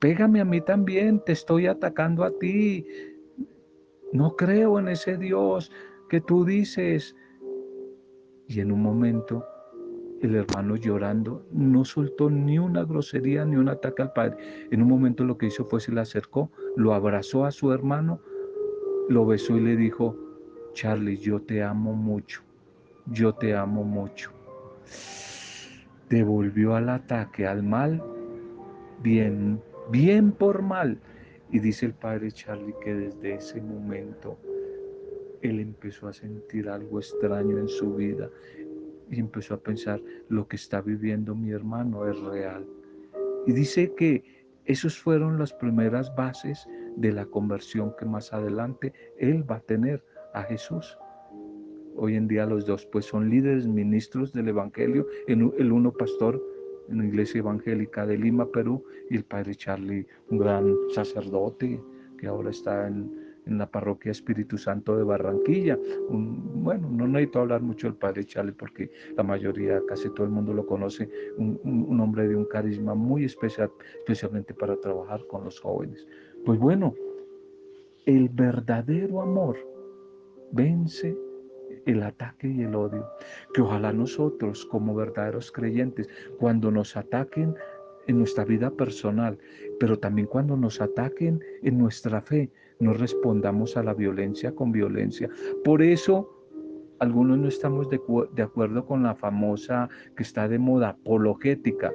Pégame 0.00 0.40
a 0.40 0.44
mí 0.44 0.60
también, 0.60 1.22
te 1.24 1.32
estoy 1.32 1.66
atacando 1.66 2.24
a 2.24 2.30
ti. 2.38 2.86
No 4.12 4.36
creo 4.36 4.78
en 4.78 4.88
ese 4.88 5.16
Dios 5.16 5.70
que 6.08 6.20
tú 6.20 6.44
dices. 6.44 7.14
Y 8.46 8.60
en 8.60 8.72
un 8.72 8.82
momento 8.82 9.44
el 10.22 10.34
hermano 10.34 10.76
llorando 10.76 11.44
no 11.52 11.84
soltó 11.84 12.30
ni 12.30 12.58
una 12.58 12.84
grosería 12.84 13.44
ni 13.44 13.56
un 13.56 13.68
ataque 13.68 14.02
al 14.02 14.12
padre. 14.12 14.36
En 14.70 14.82
un 14.82 14.88
momento 14.88 15.24
lo 15.24 15.38
que 15.38 15.46
hizo 15.46 15.64
fue 15.64 15.80
se 15.80 15.92
le 15.92 16.00
acercó, 16.00 16.50
lo 16.76 16.94
abrazó 16.94 17.44
a 17.44 17.52
su 17.52 17.72
hermano, 17.72 18.20
lo 19.08 19.26
besó 19.26 19.56
y 19.56 19.60
le 19.60 19.76
dijo, 19.76 20.16
Charlie, 20.72 21.18
yo 21.18 21.40
te 21.40 21.62
amo 21.62 21.92
mucho, 21.92 22.42
yo 23.06 23.34
te 23.34 23.54
amo 23.54 23.84
mucho. 23.84 24.32
Devolvió 26.08 26.74
al 26.74 26.88
ataque, 26.88 27.46
al 27.46 27.62
mal, 27.62 28.02
bien, 29.02 29.62
bien 29.90 30.32
por 30.32 30.62
mal. 30.62 30.98
Y 31.50 31.58
dice 31.60 31.86
el 31.86 31.94
padre 31.94 32.30
Charlie 32.30 32.74
que 32.82 32.94
desde 32.94 33.34
ese 33.34 33.60
momento 33.60 34.38
él 35.42 35.60
empezó 35.60 36.08
a 36.08 36.12
sentir 36.12 36.68
algo 36.68 36.98
extraño 36.98 37.58
en 37.58 37.68
su 37.68 37.94
vida 37.94 38.28
y 39.10 39.20
empezó 39.20 39.54
a 39.54 39.60
pensar, 39.60 40.02
lo 40.28 40.46
que 40.46 40.56
está 40.56 40.82
viviendo 40.82 41.34
mi 41.34 41.50
hermano 41.50 42.06
es 42.06 42.20
real. 42.20 42.66
Y 43.46 43.52
dice 43.52 43.94
que 43.94 44.22
esas 44.66 44.98
fueron 44.98 45.38
las 45.38 45.52
primeras 45.54 46.14
bases 46.14 46.68
de 46.96 47.12
la 47.12 47.24
conversión 47.24 47.94
que 47.98 48.04
más 48.04 48.32
adelante 48.34 48.92
él 49.16 49.50
va 49.50 49.56
a 49.56 49.60
tener 49.60 50.04
a 50.34 50.42
Jesús. 50.42 50.98
Hoy 51.96 52.16
en 52.16 52.28
día 52.28 52.44
los 52.44 52.66
dos 52.66 52.84
pues 52.86 53.06
son 53.06 53.30
líderes, 53.30 53.66
ministros 53.66 54.32
del 54.32 54.48
Evangelio, 54.48 55.06
el 55.26 55.72
uno 55.72 55.92
pastor 55.92 56.42
en 56.88 56.98
la 56.98 57.06
iglesia 57.06 57.38
evangélica 57.38 58.06
de 58.06 58.18
Lima, 58.18 58.46
Perú, 58.50 58.84
y 59.10 59.16
el 59.16 59.24
padre 59.24 59.54
Charlie, 59.54 60.06
un 60.30 60.38
gran 60.38 60.74
sacerdote 60.94 61.80
que 62.18 62.26
ahora 62.26 62.50
está 62.50 62.88
en, 62.88 63.10
en 63.48 63.58
la 63.58 63.66
parroquia 63.66 64.12
Espíritu 64.12 64.58
Santo 64.58 64.96
de 64.96 65.02
Barranquilla. 65.02 65.78
bueno, 66.10 66.88
no 66.90 67.08
necesito 67.08 67.40
hablar 67.40 67.62
mucho 67.62 67.86
del 67.86 67.96
Padre 67.96 68.24
Charlie 68.24 68.52
porque 68.52 68.90
la 69.16 69.22
mayoría, 69.22 69.80
casi 69.88 70.10
todo 70.10 70.24
el 70.24 70.32
mundo 70.32 70.52
lo 70.52 70.66
conoce, 70.66 71.08
un, 71.38 71.98
hombre 72.00 72.28
de 72.28 72.36
un 72.36 72.44
carisma 72.44 72.94
muy 72.94 73.24
especial, 73.24 73.70
especialmente 74.00 74.54
para 74.54 74.76
trabajar 74.76 75.26
con 75.28 75.44
los 75.44 75.58
jóvenes. 75.60 76.06
Pues 76.44 76.58
bueno, 76.58 76.94
el 78.04 78.28
verdadero 78.28 79.22
amor 79.22 79.56
vence 80.52 81.16
el 81.86 82.02
ataque 82.02 82.48
y 82.48 82.62
el 82.62 82.74
odio. 82.74 83.06
Que 83.54 83.62
ojalá 83.62 83.92
nosotros 83.92 84.64
como 84.66 84.94
verdaderos 84.94 85.52
creyentes, 85.52 86.08
cuando 86.38 86.70
nos 86.70 86.96
ataquen 86.96 87.54
en 88.06 88.18
nuestra 88.18 88.44
vida 88.44 88.70
personal, 88.70 89.38
pero 89.78 89.98
también 89.98 90.26
cuando 90.26 90.56
nos 90.56 90.80
ataquen 90.80 91.42
en 91.62 91.78
nuestra 91.78 92.20
fe, 92.20 92.50
no 92.80 92.92
respondamos 92.94 93.76
a 93.76 93.82
la 93.82 93.94
violencia 93.94 94.54
con 94.54 94.72
violencia. 94.72 95.28
Por 95.64 95.82
eso 95.82 96.34
algunos 97.00 97.38
no 97.38 97.48
estamos 97.48 97.88
de, 97.90 98.42
acuerdo 98.42 98.86
con 98.86 99.02
la 99.02 99.14
famosa 99.14 99.88
que 100.16 100.22
está 100.22 100.48
de 100.48 100.58
moda, 100.58 100.90
apologética, 100.90 101.92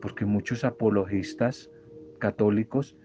porque 0.00 0.24
muchos 0.24 0.64
apologistas 0.64 1.70
católicos 2.18 2.96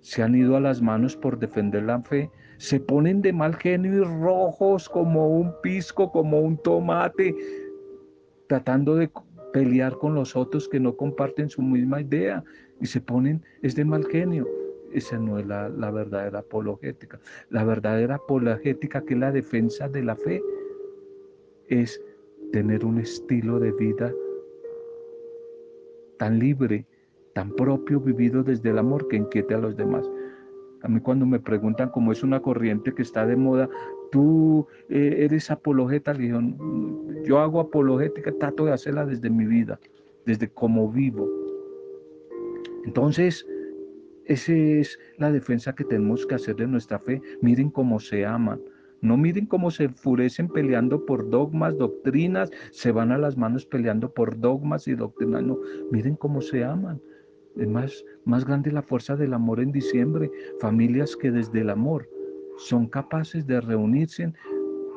se 0.00 0.22
han 0.22 0.34
ido 0.34 0.56
a 0.56 0.60
las 0.60 0.80
manos 0.82 1.16
por 1.16 1.38
defender 1.38 1.82
la 1.84 2.00
fe, 2.02 2.30
se 2.58 2.80
ponen 2.80 3.22
de 3.22 3.32
mal 3.32 3.54
genio 3.56 4.02
y 4.02 4.04
rojos 4.04 4.88
como 4.88 5.28
un 5.28 5.52
pisco, 5.62 6.10
como 6.10 6.40
un 6.40 6.56
tomate, 6.58 7.34
tratando 8.46 8.96
de 8.96 9.10
pelear 9.52 9.96
con 9.98 10.14
los 10.14 10.34
otros 10.34 10.68
que 10.68 10.80
no 10.80 10.96
comparten 10.96 11.48
su 11.48 11.62
misma 11.62 12.00
idea 12.00 12.42
y 12.80 12.86
se 12.86 13.00
ponen, 13.00 13.42
es 13.62 13.74
de 13.74 13.84
mal 13.84 14.04
genio. 14.06 14.48
Esa 14.92 15.18
no 15.18 15.38
es 15.38 15.46
la, 15.46 15.68
verdadera 15.90 16.40
apologética. 16.40 17.18
La 17.50 17.64
verdadera 17.64 18.16
apologética, 18.16 19.04
que 19.04 19.14
es 19.14 19.20
la 19.20 19.32
defensa 19.32 19.88
de 19.88 20.04
la 20.04 20.14
fe, 20.14 20.40
es 21.68 22.00
tener 22.52 22.84
un 22.84 22.98
estilo 22.98 23.58
de 23.58 23.72
vida 23.72 24.12
tan 26.18 26.38
libre, 26.38 26.86
tan 27.34 27.50
propio, 27.52 27.98
vivido 27.98 28.44
desde 28.44 28.70
el 28.70 28.78
amor 28.78 29.08
que 29.08 29.16
inquiete 29.16 29.54
a 29.54 29.58
los 29.58 29.76
demás. 29.76 30.08
A 30.84 30.88
mí 30.88 31.00
cuando 31.00 31.24
me 31.24 31.40
preguntan 31.40 31.88
cómo 31.88 32.12
es 32.12 32.22
una 32.22 32.40
corriente 32.40 32.92
que 32.94 33.00
está 33.00 33.26
de 33.26 33.36
moda, 33.36 33.70
tú 34.12 34.66
eh, 34.90 35.16
eres 35.20 35.50
apologeta, 35.50 36.14
yo 37.24 37.38
hago 37.38 37.60
apologética, 37.60 38.32
trato 38.38 38.66
de 38.66 38.72
hacerla 38.72 39.06
desde 39.06 39.30
mi 39.30 39.46
vida, 39.46 39.80
desde 40.26 40.50
cómo 40.50 40.92
vivo. 40.92 41.26
Entonces, 42.84 43.46
esa 44.26 44.52
es 44.52 44.98
la 45.16 45.32
defensa 45.32 45.74
que 45.74 45.84
tenemos 45.84 46.26
que 46.26 46.34
hacer 46.34 46.56
de 46.56 46.66
nuestra 46.66 46.98
fe. 46.98 47.22
Miren 47.40 47.70
cómo 47.70 47.98
se 47.98 48.26
aman. 48.26 48.60
No 49.00 49.16
miren 49.16 49.46
cómo 49.46 49.70
se 49.70 49.84
enfurecen 49.84 50.48
peleando 50.48 51.04
por 51.06 51.30
dogmas, 51.30 51.76
doctrinas, 51.78 52.50
se 52.70 52.92
van 52.92 53.10
a 53.10 53.18
las 53.18 53.38
manos 53.38 53.64
peleando 53.64 54.12
por 54.12 54.38
dogmas 54.38 54.86
y 54.86 54.94
doctrinas. 54.94 55.42
No, 55.42 55.58
miren 55.90 56.16
cómo 56.16 56.42
se 56.42 56.62
aman. 56.62 57.00
Es 57.56 57.68
más, 57.68 58.04
más 58.24 58.44
grande 58.44 58.72
la 58.72 58.82
fuerza 58.82 59.16
del 59.16 59.34
amor 59.34 59.60
en 59.60 59.72
diciembre. 59.72 60.30
Familias 60.60 61.16
que 61.16 61.30
desde 61.30 61.60
el 61.60 61.70
amor 61.70 62.08
son 62.56 62.86
capaces 62.86 63.46
de 63.46 63.60
reunirse 63.60 64.32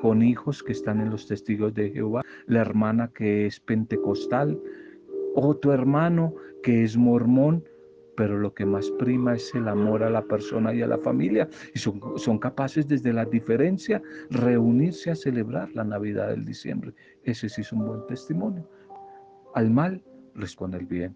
con 0.02 0.22
hijos 0.22 0.64
que 0.64 0.72
están 0.72 1.02
en 1.02 1.10
los 1.10 1.28
testigos 1.28 1.74
de 1.74 1.90
Jehová, 1.90 2.22
la 2.46 2.62
hermana 2.62 3.12
que 3.14 3.48
es 3.48 3.60
pentecostal, 3.60 4.60
otro 5.36 5.74
hermano 5.74 6.34
que 6.62 6.84
es 6.84 6.98
mormón, 6.98 7.64
pero 8.16 8.38
lo 8.38 8.54
que 8.54 8.66
más 8.66 8.90
prima 8.92 9.36
es 9.36 9.54
el 9.54 9.68
amor 9.68 10.04
a 10.04 10.10
la 10.10 10.24
persona 10.24 10.74
y 10.74 10.82
a 10.82 10.88
la 10.88 10.98
familia. 10.98 11.48
Y 11.76 11.80
son, 11.80 12.02
son 12.16 12.40
capaces 12.40 12.88
desde 12.88 13.14
la 13.14 13.26
diferencia 13.26 14.02
reunirse 14.32 15.12
a 15.12 15.16
celebrar 15.16 15.70
la 15.76 15.84
Navidad 15.84 16.30
del 16.30 16.46
diciembre. 16.46 16.94
Ese 17.24 17.48
sí 17.50 17.62
es 17.62 17.72
un 17.72 17.86
buen 17.86 18.08
testimonio. 18.08 18.68
Al 19.54 19.70
mal 19.70 20.04
responde 20.34 20.80
el 20.80 20.86
bien. 20.86 21.16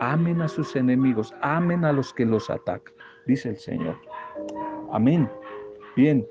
Amen 0.00 0.40
a 0.42 0.48
sus 0.48 0.76
enemigos, 0.76 1.34
amen 1.42 1.84
a 1.84 1.92
los 1.92 2.12
que 2.14 2.24
los 2.24 2.50
atacan, 2.50 2.94
dice 3.26 3.50
el 3.50 3.56
Señor. 3.56 3.96
Amén. 4.92 5.28
Bien, 5.96 6.26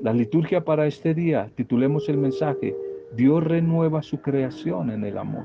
la 0.00 0.14
liturgia 0.14 0.64
para 0.64 0.86
este 0.86 1.12
día, 1.12 1.50
titulemos 1.54 2.08
el 2.08 2.16
mensaje, 2.16 2.74
Dios 3.16 3.44
renueva 3.44 4.02
su 4.02 4.22
creación 4.22 4.90
en 4.90 5.04
el 5.04 5.18
amor. 5.18 5.44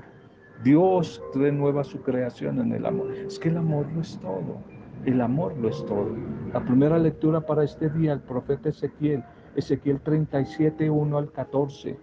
Dios 0.64 1.22
renueva 1.34 1.84
su 1.84 2.02
creación 2.02 2.60
en 2.60 2.72
el 2.72 2.86
amor. 2.86 3.12
Es 3.12 3.38
que 3.38 3.50
el 3.50 3.58
amor 3.58 3.86
lo 3.94 4.02
es 4.02 4.18
todo. 4.22 4.58
El 5.06 5.20
amor 5.20 5.58
lo 5.58 5.68
es 5.68 5.86
todo. 5.86 6.16
La 6.54 6.64
primera 6.64 6.98
lectura 6.98 7.42
para 7.42 7.64
este 7.64 7.90
día, 7.90 8.14
el 8.14 8.22
profeta 8.22 8.70
Ezequiel, 8.70 9.24
Ezequiel 9.56 10.00
37, 10.00 10.90
1 10.90 11.18
al 11.18 11.32
14. 11.32 11.98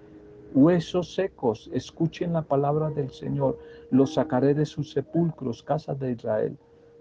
Huesos 0.54 1.14
secos, 1.14 1.70
escuchen 1.72 2.32
la 2.32 2.42
palabra 2.42 2.90
del 2.90 3.10
Señor. 3.10 3.58
Los 3.90 4.14
sacaré 4.14 4.54
de 4.54 4.66
sus 4.66 4.92
sepulcros, 4.92 5.62
casa 5.62 5.94
de 5.94 6.12
Israel. 6.12 6.56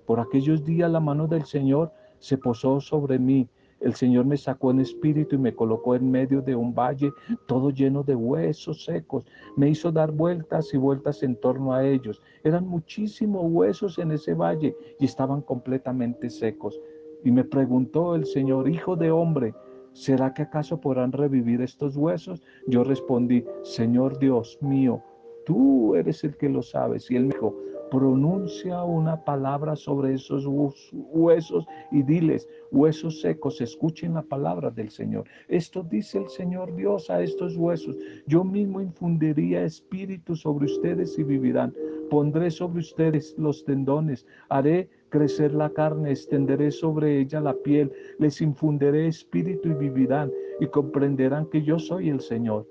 Por 0.05 0.19
aquellos 0.19 0.63
días 0.63 0.89
la 0.91 0.99
mano 0.99 1.27
del 1.27 1.45
Señor 1.45 1.91
se 2.19 2.37
posó 2.37 2.79
sobre 2.81 3.19
mí 3.19 3.49
el 3.81 3.95
Señor 3.95 4.25
me 4.25 4.37
sacó 4.37 4.69
en 4.69 4.79
espíritu 4.79 5.35
y 5.35 5.39
me 5.39 5.55
colocó 5.55 5.95
en 5.95 6.09
medio 6.09 6.41
de 6.43 6.55
un 6.55 6.73
valle 6.73 7.11
todo 7.47 7.71
lleno 7.71 8.03
de 8.03 8.15
huesos 8.15 8.85
secos. 8.85 9.25
Me 9.57 9.69
hizo 9.69 9.91
dar 9.91 10.11
vueltas 10.11 10.71
y 10.73 10.77
vueltas 10.77 11.23
en 11.23 11.35
torno 11.35 11.73
a 11.73 11.83
ellos. 11.83 12.21
Eran 12.43 12.67
muchísimos 12.67 13.43
huesos 13.45 13.97
en 13.97 14.11
ese 14.11 14.35
valle 14.35 14.75
y 14.99 15.05
estaban 15.05 15.41
completamente 15.41 16.29
secos. 16.29 16.79
Y 17.23 17.31
me 17.31 17.43
preguntó 17.43 18.13
el 18.13 18.25
Señor, 18.27 18.69
Hijo 18.69 18.95
de 18.95 19.09
hombre, 19.09 19.55
¿será 19.93 20.33
que 20.33 20.43
acaso 20.43 20.79
podrán 20.79 21.11
revivir 21.11 21.61
estos 21.61 21.95
huesos? 21.95 22.41
Yo 22.67 22.83
respondí, 22.83 23.43
Señor 23.63 24.19
Dios 24.19 24.57
mío, 24.61 25.03
Tú 25.45 25.95
eres 25.95 26.23
el 26.23 26.37
que 26.37 26.49
lo 26.49 26.61
sabes. 26.61 27.09
Y 27.09 27.15
él 27.15 27.29
dijo, 27.29 27.55
pronuncia 27.89 28.83
una 28.83 29.23
palabra 29.23 29.75
sobre 29.75 30.13
esos 30.13 30.45
huesos 30.91 31.65
y 31.91 32.03
diles, 32.03 32.47
huesos 32.71 33.21
secos, 33.21 33.59
escuchen 33.59 34.13
la 34.13 34.21
palabra 34.21 34.69
del 34.69 34.89
Señor. 34.89 35.25
Esto 35.47 35.83
dice 35.83 36.19
el 36.19 36.29
Señor 36.29 36.75
Dios 36.75 37.09
a 37.09 37.21
estos 37.21 37.57
huesos. 37.57 37.97
Yo 38.27 38.43
mismo 38.43 38.81
infundiría 38.81 39.63
espíritu 39.63 40.35
sobre 40.35 40.65
ustedes 40.65 41.17
y 41.17 41.23
vivirán. 41.23 41.73
Pondré 42.09 42.51
sobre 42.51 42.79
ustedes 42.79 43.35
los 43.37 43.63
tendones, 43.65 44.25
haré 44.49 44.89
crecer 45.11 45.53
la 45.53 45.69
carne, 45.69 46.11
extenderé 46.11 46.71
sobre 46.71 47.19
ella 47.19 47.41
la 47.41 47.53
piel, 47.53 47.91
les 48.17 48.41
infundiré 48.41 49.07
espíritu 49.07 49.69
y 49.69 49.73
vivirán 49.75 50.31
y 50.59 50.67
comprenderán 50.67 51.47
que 51.47 51.61
yo 51.61 51.77
soy 51.77 52.09
el 52.09 52.21
Señor. 52.21 52.67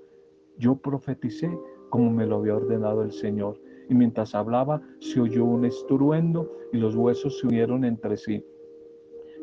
Yo 0.57 0.75
profeticé 0.75 1.57
como 1.89 2.11
me 2.11 2.25
lo 2.25 2.37
había 2.37 2.55
ordenado 2.57 3.03
el 3.03 3.11
Señor 3.13 3.59
y 3.89 3.95
mientras 3.95 4.35
hablaba 4.35 4.81
se 4.99 5.21
oyó 5.21 5.45
un 5.45 5.65
estruendo 5.65 6.51
y 6.73 6.77
los 6.77 6.95
huesos 6.95 7.39
se 7.39 7.47
unieron 7.47 7.85
entre 7.85 8.17
sí. 8.17 8.43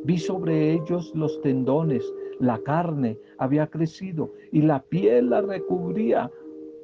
Vi 0.04 0.18
sobre 0.18 0.72
ellos 0.72 1.12
los 1.14 1.40
tendones, 1.42 2.04
la 2.40 2.58
carne 2.58 3.18
había 3.38 3.68
crecido 3.68 4.32
y 4.52 4.62
la 4.62 4.82
piel 4.82 5.30
la 5.30 5.40
recubría, 5.42 6.30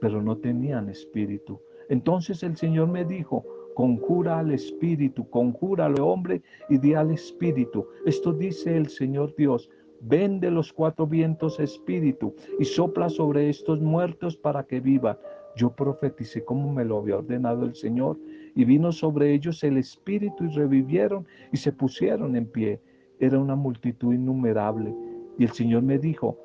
pero 0.01 0.23
no 0.23 0.39
tenían 0.39 0.89
espíritu. 0.89 1.61
Entonces 1.89 2.43
el 2.43 2.57
Señor 2.57 2.89
me 2.89 3.05
dijo, 3.05 3.45
conjura 3.75 4.39
al 4.39 4.53
espíritu, 4.53 5.29
conjura 5.31 5.87
al 5.87 6.01
hombre 6.01 6.43
y 6.69 6.79
di 6.79 6.95
al 6.95 7.11
espíritu. 7.11 7.87
Esto 8.07 8.33
dice 8.33 8.77
el 8.77 8.89
Señor 8.89 9.35
Dios, 9.37 9.71
ven 10.01 10.41
de 10.41 10.51
los 10.51 10.73
cuatro 10.73 11.07
vientos 11.07 11.61
espíritu 11.61 12.35
y 12.59 12.65
sopla 12.65 13.09
sobre 13.09 13.49
estos 13.49 13.81
muertos 13.81 14.37
para 14.37 14.65
que 14.65 14.81
vivan. 14.81 15.17
Yo 15.57 15.71
profeticé 15.71 16.45
como 16.45 16.73
me 16.73 16.85
lo 16.85 16.99
había 16.99 17.19
ordenado 17.19 17.65
el 17.65 17.75
Señor, 17.75 18.19
y 18.55 18.65
vino 18.65 18.93
sobre 18.93 19.33
ellos 19.33 19.63
el 19.65 19.77
Espíritu 19.77 20.45
y 20.45 20.49
revivieron 20.49 21.27
y 21.53 21.57
se 21.57 21.73
pusieron 21.73 22.37
en 22.37 22.47
pie. 22.47 22.81
Era 23.19 23.39
una 23.39 23.57
multitud 23.57 24.13
innumerable. 24.13 24.95
Y 25.39 25.45
el 25.45 25.51
Señor 25.51 25.83
me 25.83 25.99
dijo, 25.99 26.39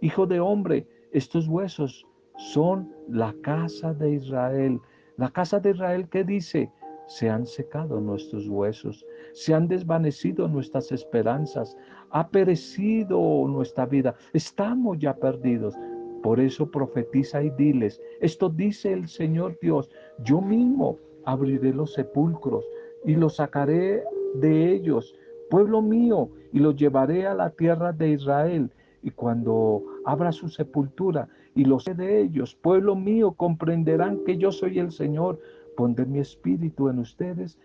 Hijo 0.00 0.26
de 0.26 0.40
hombre, 0.40 0.86
estos 1.12 1.46
huesos 1.46 2.06
son 2.36 2.92
la 3.08 3.34
casa 3.42 3.94
de 3.94 4.14
Israel. 4.14 4.80
La 5.22 5.30
casa 5.30 5.60
de 5.60 5.70
Israel 5.70 6.08
que 6.08 6.24
dice, 6.24 6.68
se 7.06 7.30
han 7.30 7.46
secado 7.46 8.00
nuestros 8.00 8.48
huesos, 8.48 9.06
se 9.34 9.54
han 9.54 9.68
desvanecido 9.68 10.48
nuestras 10.48 10.90
esperanzas, 10.90 11.76
ha 12.10 12.26
perecido 12.26 13.46
nuestra 13.46 13.86
vida, 13.86 14.16
estamos 14.32 14.98
ya 14.98 15.14
perdidos. 15.14 15.76
Por 16.24 16.40
eso 16.40 16.68
profetiza 16.68 17.40
y 17.40 17.50
diles, 17.50 18.02
esto 18.20 18.48
dice 18.48 18.92
el 18.92 19.06
Señor 19.06 19.56
Dios, 19.62 19.92
yo 20.24 20.40
mismo 20.40 20.98
abriré 21.24 21.72
los 21.72 21.94
sepulcros 21.94 22.64
y 23.04 23.14
los 23.14 23.36
sacaré 23.36 24.02
de 24.34 24.72
ellos, 24.72 25.14
pueblo 25.50 25.82
mío, 25.82 26.30
y 26.52 26.58
los 26.58 26.74
llevaré 26.74 27.28
a 27.28 27.34
la 27.34 27.50
tierra 27.50 27.92
de 27.92 28.08
Israel. 28.08 28.72
Y 29.04 29.12
cuando 29.12 29.84
abra 30.04 30.32
su 30.32 30.48
sepultura 30.48 31.28
y 31.54 31.64
los 31.64 31.84
de 31.84 32.20
ellos, 32.22 32.54
pueblo 32.54 32.96
mío, 32.96 33.32
comprenderán 33.32 34.24
que 34.24 34.38
yo 34.38 34.52
soy 34.52 34.78
el 34.78 34.90
Señor. 34.90 35.38
Pondré 35.76 36.06
mi 36.06 36.18
espíritu 36.18 36.88
en 36.88 36.98
ustedes 36.98 37.58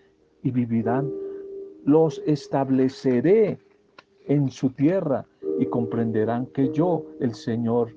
y 0.44 0.52
vivirán. 0.52 1.12
Los 1.86 2.22
estableceré 2.26 3.60
en 4.26 4.50
su 4.50 4.72
tierra 4.72 5.26
y 5.60 5.66
comprenderán 5.68 6.48
que 6.48 6.72
yo, 6.74 7.06
el 7.22 7.34
Señor, 7.34 7.96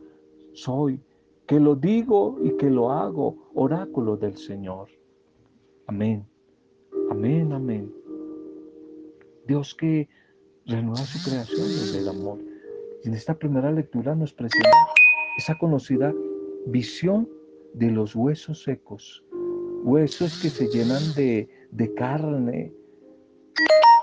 soy, 0.52 1.00
que 1.46 1.58
lo 1.58 1.74
digo 1.74 2.38
y 2.42 2.56
que 2.56 2.70
lo 2.70 2.92
hago, 2.92 3.36
oráculo 3.54 4.16
del 4.16 4.36
Señor. 4.36 4.88
Amén, 5.86 6.24
amén, 7.10 7.52
amén. 7.52 7.92
Dios 9.46 9.74
que 9.74 10.08
renueva 10.66 10.98
su 10.98 11.28
creación 11.28 11.66
desde 11.66 11.98
el 11.98 12.08
amor. 12.08 12.38
En 13.02 13.14
esta 13.14 13.34
primera 13.34 13.72
lectura 13.72 14.14
nos 14.14 14.32
presenta 14.32 14.70
esa 15.38 15.56
conocida 15.58 16.14
visión 16.66 17.28
de 17.74 17.90
los 17.90 18.14
huesos 18.14 18.62
secos, 18.62 19.24
huesos 19.84 20.40
que 20.42 20.50
se 20.50 20.66
llenan 20.68 21.02
de, 21.14 21.48
de 21.70 21.94
carne. 21.94 22.72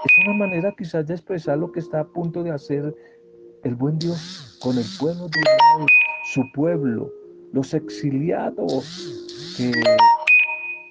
Es 0.05 0.27
una 0.27 0.37
manera 0.37 0.73
quizás 0.77 1.07
de 1.07 1.15
expresar 1.15 1.57
lo 1.57 1.71
que 1.71 1.79
está 1.79 2.01
a 2.01 2.07
punto 2.07 2.43
de 2.43 2.51
hacer 2.51 2.95
el 3.63 3.75
buen 3.75 3.99
Dios 3.99 4.59
con 4.61 4.77
el 4.77 4.85
pueblo 4.99 5.27
de 5.27 5.39
Israel 5.39 5.87
su 6.33 6.43
pueblo, 6.51 7.11
los 7.53 7.73
exiliados 7.73 9.55
que 9.55 9.71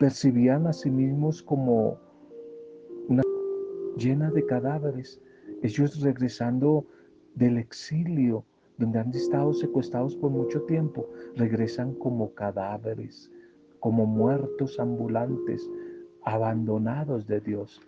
percibían 0.01 0.67
a 0.67 0.73
sí 0.73 0.91
mismos 0.91 1.43
como 1.43 1.99
una 3.09 3.23
llena 3.99 4.31
de 4.31 4.47
cadáveres, 4.47 5.21
ellos 5.63 6.01
regresando 6.01 6.87
del 7.35 7.59
exilio, 7.59 8.45
donde 8.79 8.99
han 8.99 9.11
estado 9.15 9.53
secuestrados 9.53 10.17
por 10.17 10.31
mucho 10.31 10.63
tiempo, 10.63 11.09
regresan 11.35 11.95
como 11.95 12.33
cadáveres, 12.35 13.31
como 13.81 14.07
muertos 14.07 14.79
ambulantes, 14.79 15.69
abandonados 16.23 17.27
de 17.27 17.41
Dios. 17.41 17.81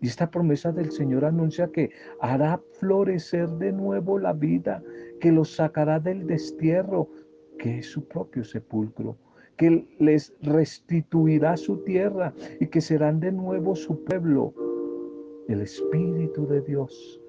Y 0.00 0.06
esta 0.06 0.30
promesa 0.30 0.72
del 0.72 0.90
Señor 0.90 1.24
anuncia 1.24 1.68
que 1.68 1.90
hará 2.20 2.60
florecer 2.78 3.48
de 3.50 3.72
nuevo 3.72 4.18
la 4.18 4.32
vida, 4.32 4.82
que 5.20 5.32
los 5.32 5.54
sacará 5.56 5.98
del 5.98 6.26
destierro, 6.26 7.08
que 7.58 7.78
es 7.78 7.86
su 7.86 8.06
propio 8.06 8.44
sepulcro, 8.44 9.16
que 9.56 9.88
les 9.98 10.32
restituirá 10.40 11.56
su 11.56 11.78
tierra 11.78 12.32
y 12.60 12.66
que 12.68 12.80
serán 12.80 13.18
de 13.18 13.32
nuevo 13.32 13.74
su 13.74 14.04
pueblo. 14.04 14.54
El 15.48 15.62
Espíritu 15.62 16.46
de 16.46 16.60
Dios 16.60 17.20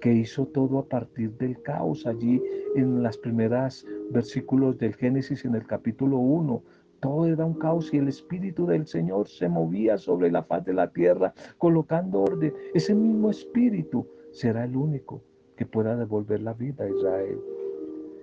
que 0.00 0.12
hizo 0.12 0.46
todo 0.46 0.78
a 0.78 0.88
partir 0.88 1.32
del 1.38 1.60
caos 1.62 2.06
allí 2.06 2.42
en 2.76 3.02
las 3.02 3.16
primeras 3.18 3.86
versículos 4.10 4.78
del 4.78 4.94
Génesis 4.94 5.44
en 5.44 5.54
el 5.54 5.66
capítulo 5.66 6.18
1 6.18 6.62
todo 7.00 7.26
era 7.26 7.46
un 7.46 7.54
caos 7.54 7.92
y 7.94 7.96
el 7.96 8.08
Espíritu 8.08 8.66
del 8.66 8.86
Señor 8.86 9.26
se 9.26 9.48
movía 9.48 9.96
sobre 9.96 10.30
la 10.30 10.42
faz 10.42 10.64
de 10.66 10.74
la 10.74 10.90
tierra 10.90 11.32
colocando 11.56 12.20
orden. 12.20 12.52
Ese 12.74 12.94
mismo 12.94 13.30
Espíritu 13.30 14.06
será 14.32 14.64
el 14.64 14.76
único 14.76 15.22
que 15.56 15.64
pueda 15.64 15.96
devolver 15.96 16.42
la 16.42 16.52
vida 16.52 16.84
a 16.84 16.90
Israel. 16.90 17.40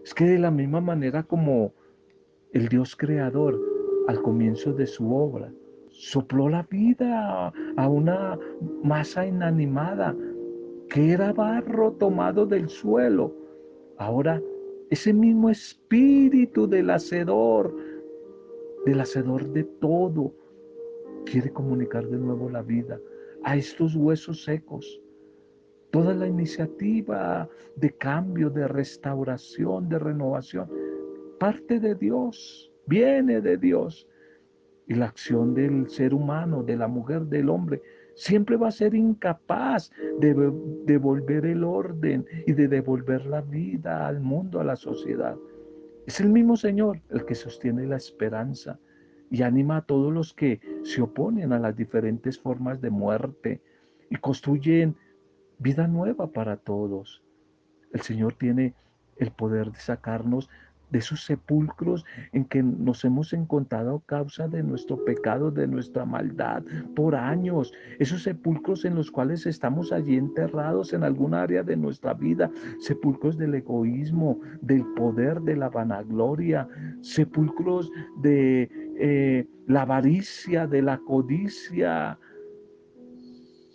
Es 0.04 0.14
que 0.14 0.26
de 0.26 0.38
la 0.38 0.52
misma 0.52 0.80
manera 0.80 1.24
como 1.24 1.74
el 2.54 2.68
Dios 2.70 2.96
creador 2.96 3.60
al 4.08 4.22
comienzo 4.22 4.74
de 4.74 4.86
su 4.86 5.14
obra 5.14 5.52
sopló 5.90 6.48
la 6.48 6.62
vida 6.64 7.52
a 7.78 7.90
una 7.90 8.38
masa 8.84 9.26
inanimada 9.26 10.16
era 10.98 11.34
barro 11.34 11.94
tomado 11.94 12.46
del 12.46 12.70
suelo. 12.70 13.34
Ahora 13.98 14.42
ese 14.90 15.14
mismo 15.14 15.50
espíritu 15.50 16.68
del 16.68 16.90
hacedor 16.90 17.74
del 18.88 19.02
hacedor 19.02 19.50
de 19.50 19.66
todo, 19.66 20.34
quiere 21.26 21.52
comunicar 21.52 22.08
de 22.08 22.18
nuevo 22.18 22.50
la 22.50 22.62
vida 22.62 22.98
a 23.44 23.58
estos 23.58 23.96
huesos 23.96 24.46
secos. 24.46 25.02
Toda 25.92 26.14
la 26.14 26.26
iniciativa 26.26 27.50
de 27.76 27.92
cambio, 27.92 28.50
de 28.50 28.66
restauración, 28.66 29.90
de 29.90 30.00
renovación, 30.00 30.70
parte 31.38 31.82
de 31.82 31.96
Dios, 31.96 32.72
viene 32.86 33.42
de 33.42 33.58
Dios. 33.58 34.08
Y 34.88 34.94
la 34.96 35.08
acción 35.08 35.54
del 35.54 35.90
ser 35.90 36.14
humano, 36.14 36.64
de 36.64 36.78
la 36.78 36.88
mujer, 36.88 37.24
del 37.24 37.50
hombre, 37.50 37.82
siempre 38.18 38.58
va 38.58 38.70
a 38.70 38.72
ser 38.72 38.96
incapaz 38.96 39.92
de 40.20 40.34
devolver 40.86 41.46
el 41.46 41.64
orden 41.64 42.26
y 42.48 42.54
de 42.54 42.68
devolver 42.68 43.26
la 43.28 43.42
vida 43.42 44.08
al 44.08 44.20
mundo, 44.20 44.60
a 44.60 44.64
la 44.64 44.76
sociedad. 44.76 45.38
Es 46.08 46.20
el 46.20 46.30
mismo 46.30 46.58
Señor 46.58 47.00
el 47.10 47.26
que 47.26 47.36
sostiene 47.36 47.86
la 47.86 47.98
esperanza 47.98 48.80
y 49.30 49.44
anima 49.44 49.78
a 49.78 49.82
todos 49.86 50.12
los 50.12 50.34
que 50.34 50.60
se 50.84 51.02
oponen 51.02 51.54
a 51.54 51.60
las 51.60 51.76
diferentes 51.76 52.40
formas 52.40 52.82
de 52.82 52.90
muerte 52.90 53.62
y 54.10 54.16
construyen 54.16 54.96
vida 55.60 55.88
nueva 55.88 56.32
para 56.32 56.58
todos. 56.58 57.22
El 57.94 58.02
Señor 58.02 58.34
tiene 58.34 58.74
el 59.18 59.32
poder 59.32 59.72
de 59.72 59.80
sacarnos 59.80 60.50
de 60.90 61.00
esos 61.00 61.24
sepulcros 61.26 62.06
en 62.32 62.46
que 62.46 62.64
nos 62.64 63.04
hemos 63.04 63.34
encontrado 63.34 64.02
causa 64.06 64.48
de 64.48 64.64
nuestro 64.64 65.04
pecado, 65.04 65.52
de 65.52 65.68
nuestra 65.68 66.06
maldad 66.06 66.64
por 66.96 67.16
años, 67.16 67.74
esos 68.00 68.24
sepulcros 68.24 68.86
en 68.86 68.96
los 68.96 69.12
cuales 69.12 69.46
estamos 69.46 69.92
allí 69.92 70.16
enterrados 70.16 70.94
en 70.94 71.04
algún 71.04 71.34
área 71.34 71.64
de 71.64 71.76
nuestra 71.76 72.14
vida, 72.14 72.50
sepulcros 72.80 73.38
del 73.38 73.56
egoísmo, 73.56 74.40
del 74.62 74.86
poder, 74.96 75.42
de 75.42 75.56
la 75.58 75.70
vanagloria, 75.70 76.68
sepulcros 77.02 77.92
de 78.22 78.70
eh, 79.00 79.48
la 79.68 79.82
avaricia, 79.82 80.68
de 80.68 80.82
la 80.82 80.98
codicia, 81.00 82.18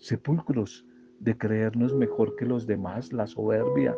sepulcros 0.00 0.86
de 1.20 1.36
creernos 1.36 1.94
mejor 1.94 2.34
que 2.36 2.44
los 2.44 2.66
demás, 2.66 3.12
la 3.12 3.26
soberbia 3.26 3.94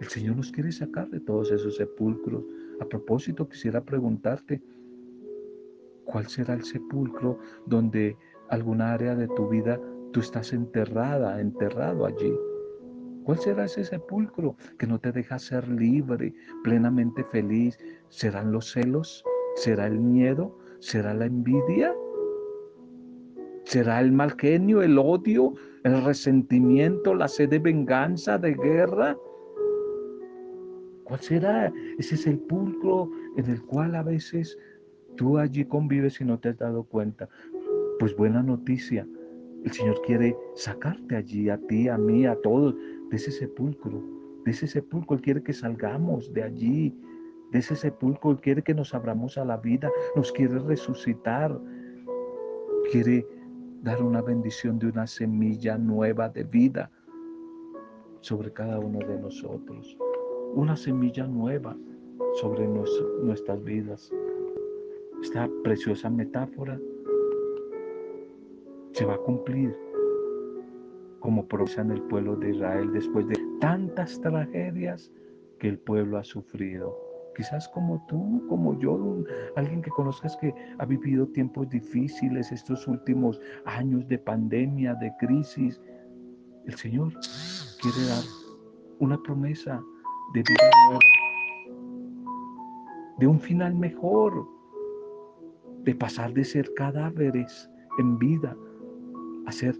el 0.00 0.08
Señor 0.08 0.36
nos 0.36 0.52
quiere 0.52 0.72
sacar 0.72 1.08
de 1.10 1.20
todos 1.20 1.50
esos 1.50 1.76
sepulcros. 1.76 2.44
A 2.80 2.84
propósito, 2.84 3.48
quisiera 3.48 3.82
preguntarte, 3.82 4.62
¿Cuál 6.06 6.28
será 6.28 6.54
el 6.54 6.62
sepulcro 6.62 7.38
donde 7.66 8.16
alguna 8.48 8.94
área 8.94 9.16
de 9.16 9.26
tu 9.26 9.48
vida 9.48 9.80
tú 10.12 10.20
estás 10.20 10.52
enterrada, 10.52 11.40
enterrado 11.40 12.06
allí? 12.06 12.32
¿Cuál 13.24 13.40
será 13.40 13.64
ese 13.64 13.84
sepulcro 13.84 14.56
que 14.78 14.86
no 14.86 15.00
te 15.00 15.10
deja 15.10 15.40
ser 15.40 15.66
libre, 15.68 16.32
plenamente 16.62 17.24
feliz? 17.24 17.76
¿Serán 18.08 18.52
los 18.52 18.70
celos? 18.70 19.24
¿Será 19.56 19.88
el 19.88 19.98
miedo? 19.98 20.56
¿Será 20.78 21.12
la 21.12 21.26
envidia? 21.26 21.92
¿Será 23.64 24.00
el 24.00 24.12
mal 24.12 24.36
genio, 24.38 24.82
el 24.82 24.96
odio, 24.98 25.54
el 25.82 26.04
resentimiento, 26.04 27.16
la 27.16 27.26
sed 27.26 27.48
de 27.48 27.58
venganza, 27.58 28.38
de 28.38 28.54
guerra? 28.54 29.18
¿Cuál 31.06 31.20
será 31.20 31.72
ese 31.98 32.16
sepulcro 32.16 33.08
en 33.36 33.48
el 33.48 33.62
cual 33.62 33.94
a 33.94 34.02
veces 34.02 34.58
tú 35.16 35.38
allí 35.38 35.64
convives 35.64 36.20
y 36.20 36.24
no 36.24 36.38
te 36.38 36.48
has 36.48 36.58
dado 36.58 36.82
cuenta? 36.82 37.28
Pues 38.00 38.16
buena 38.16 38.42
noticia, 38.42 39.06
el 39.64 39.72
Señor 39.72 40.02
quiere 40.04 40.36
sacarte 40.56 41.14
allí, 41.14 41.48
a 41.48 41.58
ti, 41.58 41.88
a 41.88 41.96
mí, 41.96 42.26
a 42.26 42.34
todos, 42.42 42.74
de 43.10 43.16
ese 43.16 43.30
sepulcro, 43.30 44.02
de 44.44 44.50
ese 44.50 44.66
sepulcro. 44.66 45.16
Él 45.16 45.22
quiere 45.22 45.42
que 45.44 45.52
salgamos 45.52 46.32
de 46.32 46.42
allí, 46.42 46.98
de 47.52 47.60
ese 47.60 47.76
sepulcro. 47.76 48.32
Él 48.32 48.40
quiere 48.40 48.62
que 48.62 48.74
nos 48.74 48.92
abramos 48.92 49.38
a 49.38 49.44
la 49.44 49.58
vida, 49.58 49.88
nos 50.16 50.32
quiere 50.32 50.58
resucitar, 50.58 51.56
quiere 52.90 53.24
dar 53.82 54.02
una 54.02 54.22
bendición 54.22 54.80
de 54.80 54.88
una 54.88 55.06
semilla 55.06 55.78
nueva 55.78 56.28
de 56.28 56.42
vida 56.42 56.90
sobre 58.20 58.52
cada 58.52 58.80
uno 58.80 58.98
de 58.98 59.20
nosotros. 59.20 59.96
Una 60.54 60.76
semilla 60.76 61.26
nueva 61.26 61.76
sobre 62.40 62.66
nuestras 62.66 63.62
vidas. 63.64 64.12
Esta 65.22 65.48
preciosa 65.62 66.10
metáfora 66.10 66.78
se 68.92 69.04
va 69.04 69.14
a 69.14 69.18
cumplir 69.18 69.76
como 71.20 71.46
promesa 71.46 71.82
en 71.82 71.90
el 71.92 72.02
pueblo 72.02 72.36
de 72.36 72.50
Israel 72.50 72.92
después 72.92 73.26
de 73.28 73.36
tantas 73.60 74.20
tragedias 74.20 75.10
que 75.58 75.68
el 75.68 75.78
pueblo 75.78 76.18
ha 76.18 76.24
sufrido. 76.24 76.96
Quizás 77.36 77.68
como 77.68 78.04
tú, 78.08 78.42
como 78.48 78.78
yo, 78.78 79.24
alguien 79.56 79.82
que 79.82 79.90
conozcas 79.90 80.36
que 80.38 80.54
ha 80.78 80.86
vivido 80.86 81.26
tiempos 81.26 81.68
difíciles 81.68 82.50
estos 82.50 82.86
últimos 82.88 83.40
años 83.66 84.08
de 84.08 84.18
pandemia, 84.18 84.94
de 84.94 85.12
crisis. 85.18 85.80
El 86.66 86.74
Señor 86.76 87.12
quiere 87.82 88.08
dar 88.08 88.24
una 89.00 89.22
promesa 89.22 89.82
de 90.34 90.42
vida 90.42 90.70
nueva, 90.86 91.00
de 93.18 93.26
un 93.26 93.40
final 93.40 93.74
mejor, 93.74 94.48
de 95.84 95.94
pasar 95.94 96.32
de 96.32 96.44
ser 96.44 96.72
cadáveres 96.74 97.70
en 97.98 98.18
vida 98.18 98.56
a 99.46 99.52
ser 99.52 99.76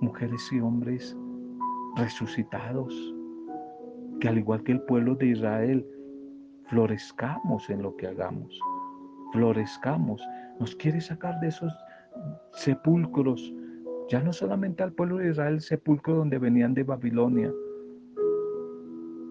mujeres 0.00 0.48
y 0.52 0.60
hombres 0.60 1.16
resucitados, 1.96 2.94
que 4.20 4.28
al 4.28 4.38
igual 4.38 4.62
que 4.62 4.72
el 4.72 4.80
pueblo 4.82 5.14
de 5.16 5.26
Israel, 5.26 5.86
florezcamos 6.66 7.68
en 7.70 7.82
lo 7.82 7.96
que 7.96 8.06
hagamos, 8.06 8.60
florezcamos. 9.32 10.22
Nos 10.60 10.76
quiere 10.76 11.00
sacar 11.00 11.38
de 11.40 11.48
esos 11.48 11.72
sepulcros, 12.52 13.52
ya 14.08 14.20
no 14.20 14.32
solamente 14.32 14.82
al 14.82 14.92
pueblo 14.92 15.16
de 15.16 15.30
Israel, 15.30 15.54
el 15.54 15.60
sepulcro 15.60 16.14
donde 16.14 16.38
venían 16.38 16.74
de 16.74 16.84
Babilonia, 16.84 17.52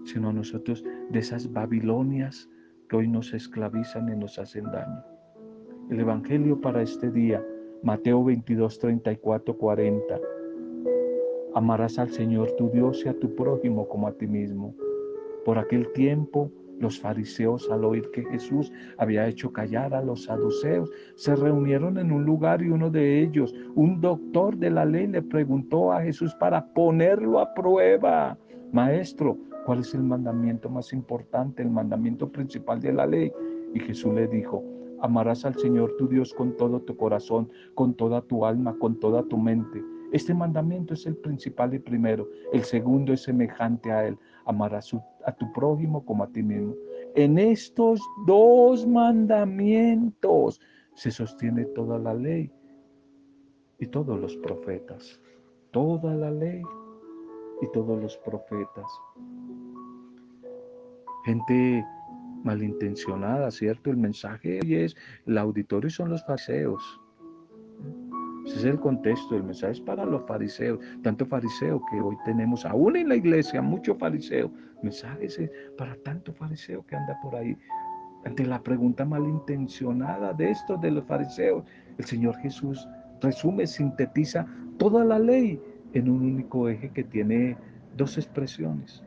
sino 0.07 0.31
nosotros 0.31 0.83
de 1.09 1.19
esas 1.19 1.51
Babilonias 1.51 2.49
que 2.89 2.95
hoy 2.95 3.07
nos 3.07 3.33
esclavizan 3.33 4.09
y 4.09 4.15
nos 4.15 4.39
hacen 4.39 4.63
daño. 4.65 5.03
El 5.89 5.99
Evangelio 5.99 6.59
para 6.59 6.81
este 6.81 7.11
día, 7.11 7.45
Mateo 7.83 8.23
22, 8.23 8.79
34, 8.79 9.57
40. 9.57 10.19
Amarás 11.55 11.99
al 11.99 12.09
Señor 12.09 12.51
tu 12.57 12.69
Dios 12.69 13.03
y 13.05 13.09
a 13.09 13.19
tu 13.19 13.35
prójimo 13.35 13.87
como 13.87 14.07
a 14.07 14.13
ti 14.13 14.27
mismo. 14.27 14.73
Por 15.45 15.57
aquel 15.57 15.91
tiempo 15.93 16.51
los 16.79 16.99
fariseos, 16.99 17.69
al 17.71 17.83
oír 17.83 18.09
que 18.11 18.23
Jesús 18.25 18.71
había 18.97 19.27
hecho 19.27 19.51
callar 19.51 19.93
a 19.93 20.01
los 20.01 20.25
saduceos, 20.25 20.91
se 21.15 21.35
reunieron 21.35 21.97
en 21.97 22.11
un 22.11 22.23
lugar 22.23 22.61
y 22.61 22.69
uno 22.69 22.89
de 22.89 23.21
ellos, 23.21 23.53
un 23.75 23.99
doctor 23.99 24.57
de 24.57 24.69
la 24.69 24.85
ley, 24.85 25.07
le 25.07 25.21
preguntó 25.21 25.91
a 25.91 26.01
Jesús 26.01 26.35
para 26.35 26.65
ponerlo 26.73 27.39
a 27.39 27.53
prueba. 27.53 28.37
Maestro, 28.71 29.37
¿cuál 29.67 29.79
es 29.79 29.93
el 29.93 30.03
mandamiento 30.03 30.69
más 30.69 30.93
importante, 30.93 31.61
el 31.61 31.69
mandamiento 31.69 32.31
principal 32.31 32.79
de 32.79 32.93
la 32.93 33.05
ley? 33.05 33.33
Y 33.73 33.81
Jesús 33.81 34.13
le 34.13 34.25
dijo, 34.25 34.63
amarás 35.01 35.43
al 35.43 35.55
Señor 35.55 35.93
tu 35.97 36.07
Dios 36.07 36.33
con 36.33 36.55
todo 36.55 36.79
tu 36.79 36.95
corazón, 36.95 37.51
con 37.75 37.93
toda 37.93 38.21
tu 38.21 38.45
alma, 38.45 38.77
con 38.79 38.97
toda 38.97 39.23
tu 39.23 39.37
mente. 39.37 39.83
Este 40.13 40.33
mandamiento 40.33 40.93
es 40.93 41.05
el 41.05 41.17
principal 41.17 41.73
y 41.73 41.79
primero. 41.79 42.29
El 42.53 42.63
segundo 42.63 43.11
es 43.11 43.23
semejante 43.23 43.91
a 43.91 44.07
él 44.07 44.17
amarás 44.45 44.95
a 45.25 45.33
tu 45.33 45.51
prójimo 45.51 46.05
como 46.05 46.23
a 46.23 46.27
ti 46.27 46.41
mismo. 46.41 46.73
En 47.15 47.37
estos 47.37 47.99
dos 48.25 48.87
mandamientos 48.87 50.61
se 50.93 51.11
sostiene 51.11 51.65
toda 51.75 51.99
la 51.99 52.13
ley 52.13 52.49
y 53.79 53.87
todos 53.87 54.17
los 54.17 54.37
profetas. 54.37 55.19
Toda 55.71 56.15
la 56.15 56.31
ley 56.31 56.61
y 57.61 57.67
todos 57.73 58.01
los 58.01 58.15
profetas. 58.19 58.85
Gente 61.27 61.85
malintencionada, 62.45 63.51
¿cierto? 63.51 63.89
El 63.89 63.97
mensaje 63.97 64.59
es, 64.63 64.95
el 65.25 65.37
auditorio 65.37 65.89
son 65.89 66.11
los 66.11 66.25
fariseos. 66.25 67.01
Ese 68.45 68.59
es 68.59 68.63
el 68.63 68.79
contexto, 68.79 69.35
el 69.35 69.43
mensaje 69.43 69.73
es 69.73 69.81
para 69.81 70.05
los 70.05 70.25
fariseos, 70.25 70.79
tanto 71.03 71.25
fariseo 71.25 71.81
que 71.91 71.99
hoy 71.99 72.15
tenemos, 72.23 72.65
aún 72.65 72.95
en 72.95 73.09
la 73.09 73.17
iglesia, 73.17 73.61
mucho 73.61 73.93
fariseo. 73.95 74.49
El 74.77 74.83
mensaje 74.83 75.25
es 75.25 75.51
para 75.77 75.97
tanto 75.97 76.31
fariseo 76.31 76.85
que 76.85 76.95
anda 76.95 77.19
por 77.21 77.35
ahí. 77.35 77.57
Ante 78.23 78.45
la 78.45 78.63
pregunta 78.63 79.03
malintencionada 79.03 80.31
de 80.31 80.51
esto 80.51 80.77
de 80.77 80.91
los 80.91 81.03
fariseos, 81.03 81.65
el 81.97 82.05
Señor 82.05 82.37
Jesús 82.37 82.87
resume, 83.21 83.67
sintetiza 83.67 84.47
toda 84.77 85.03
la 85.03 85.19
ley 85.19 85.59
en 85.91 86.09
un 86.09 86.21
único 86.21 86.69
eje 86.69 86.89
que 86.91 87.03
tiene 87.03 87.57
dos 87.97 88.17
expresiones, 88.17 89.03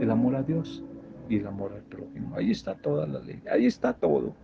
el 0.00 0.10
amor 0.10 0.36
a 0.36 0.42
Dios 0.42 0.82
y 1.28 1.36
el 1.36 1.46
amor 1.46 1.72
al 1.72 1.82
prójimo. 1.82 2.36
Ahí 2.36 2.50
está 2.50 2.74
toda 2.74 3.06
la 3.06 3.20
ley, 3.20 3.42
ahí 3.50 3.66
está 3.66 3.92
todo. 3.92 4.34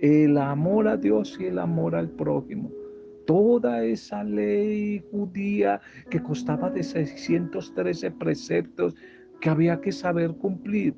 El 0.00 0.36
amor 0.38 0.88
a 0.88 0.96
Dios 0.96 1.36
y 1.40 1.46
el 1.46 1.58
amor 1.58 1.94
al 1.94 2.10
prójimo 2.10 2.70
toda 3.26 3.84
esa 3.84 4.24
ley 4.24 5.04
judía 5.10 5.80
que 6.08 6.22
costaba 6.22 6.70
de 6.70 6.82
613 6.82 8.12
preceptos 8.12 8.94
que 9.40 9.50
había 9.50 9.80
que 9.80 9.92
saber 9.92 10.32
cumplir. 10.36 10.94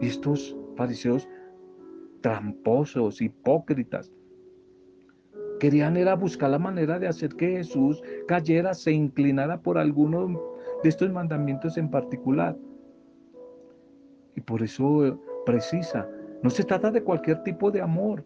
Y 0.00 0.06
estos 0.06 0.56
fariseos 0.76 1.28
tramposos, 2.22 3.20
hipócritas, 3.20 4.12
querían 5.60 5.96
era 5.96 6.14
buscar 6.14 6.50
la 6.50 6.58
manera 6.58 6.98
de 6.98 7.08
hacer 7.08 7.34
que 7.34 7.50
Jesús 7.58 8.02
cayera, 8.28 8.74
se 8.74 8.92
inclinara 8.92 9.60
por 9.60 9.78
alguno 9.78 10.40
de 10.82 10.88
estos 10.88 11.10
mandamientos 11.12 11.76
en 11.76 11.90
particular. 11.90 12.56
Y 14.36 14.40
por 14.42 14.62
eso 14.62 15.18
precisa, 15.44 16.08
no 16.42 16.50
se 16.50 16.64
trata 16.64 16.90
de 16.90 17.02
cualquier 17.02 17.42
tipo 17.42 17.70
de 17.70 17.80
amor, 17.80 18.24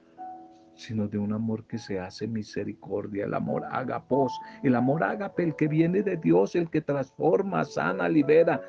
sino 0.75 1.07
de 1.09 1.19
un 1.19 1.33
amor 1.33 1.65
que 1.67 1.79
se 1.79 2.01
hace 2.01 2.27
misericordia, 2.27 3.27
el 3.27 3.35
amor 3.35 3.65
agapos, 3.71 4.33
el 4.63 4.75
amor 4.75 5.05
agape, 5.05 5.45
el 5.45 5.55
que 5.55 5.69
viene 5.69 6.03
de 6.03 6.17
Dios, 6.17 6.57
el 6.57 6.71
que 6.71 6.81
transforma, 6.81 7.65
sana, 7.65 8.09
libera, 8.09 8.61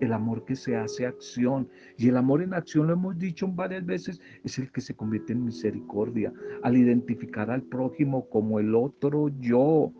el 0.00 0.12
amor 0.12 0.44
que 0.44 0.56
se 0.56 0.76
hace 0.76 1.06
acción. 1.06 1.68
Y 1.96 2.08
el 2.08 2.16
amor 2.16 2.42
en 2.42 2.54
acción, 2.54 2.86
lo 2.86 2.92
hemos 2.92 3.18
dicho 3.18 3.48
varias 3.48 3.84
veces, 3.86 4.20
es 4.44 4.58
el 4.58 4.70
que 4.70 4.80
se 4.80 4.94
convierte 4.94 5.32
en 5.32 5.44
misericordia, 5.44 6.32
al 6.62 6.76
identificar 6.76 7.50
al 7.50 7.62
prójimo 7.62 8.28
como 8.28 8.58
el 8.58 8.74
otro 8.74 9.28
yo. 9.40 9.92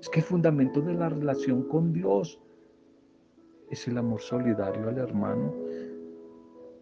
Es 0.00 0.08
que 0.10 0.20
el 0.20 0.26
fundamento 0.26 0.82
de 0.82 0.94
la 0.94 1.08
relación 1.08 1.66
con 1.68 1.92
Dios 1.92 2.40
es 3.70 3.88
el 3.88 3.96
amor 3.96 4.20
solidario 4.20 4.88
al 4.88 4.98
hermano. 4.98 5.63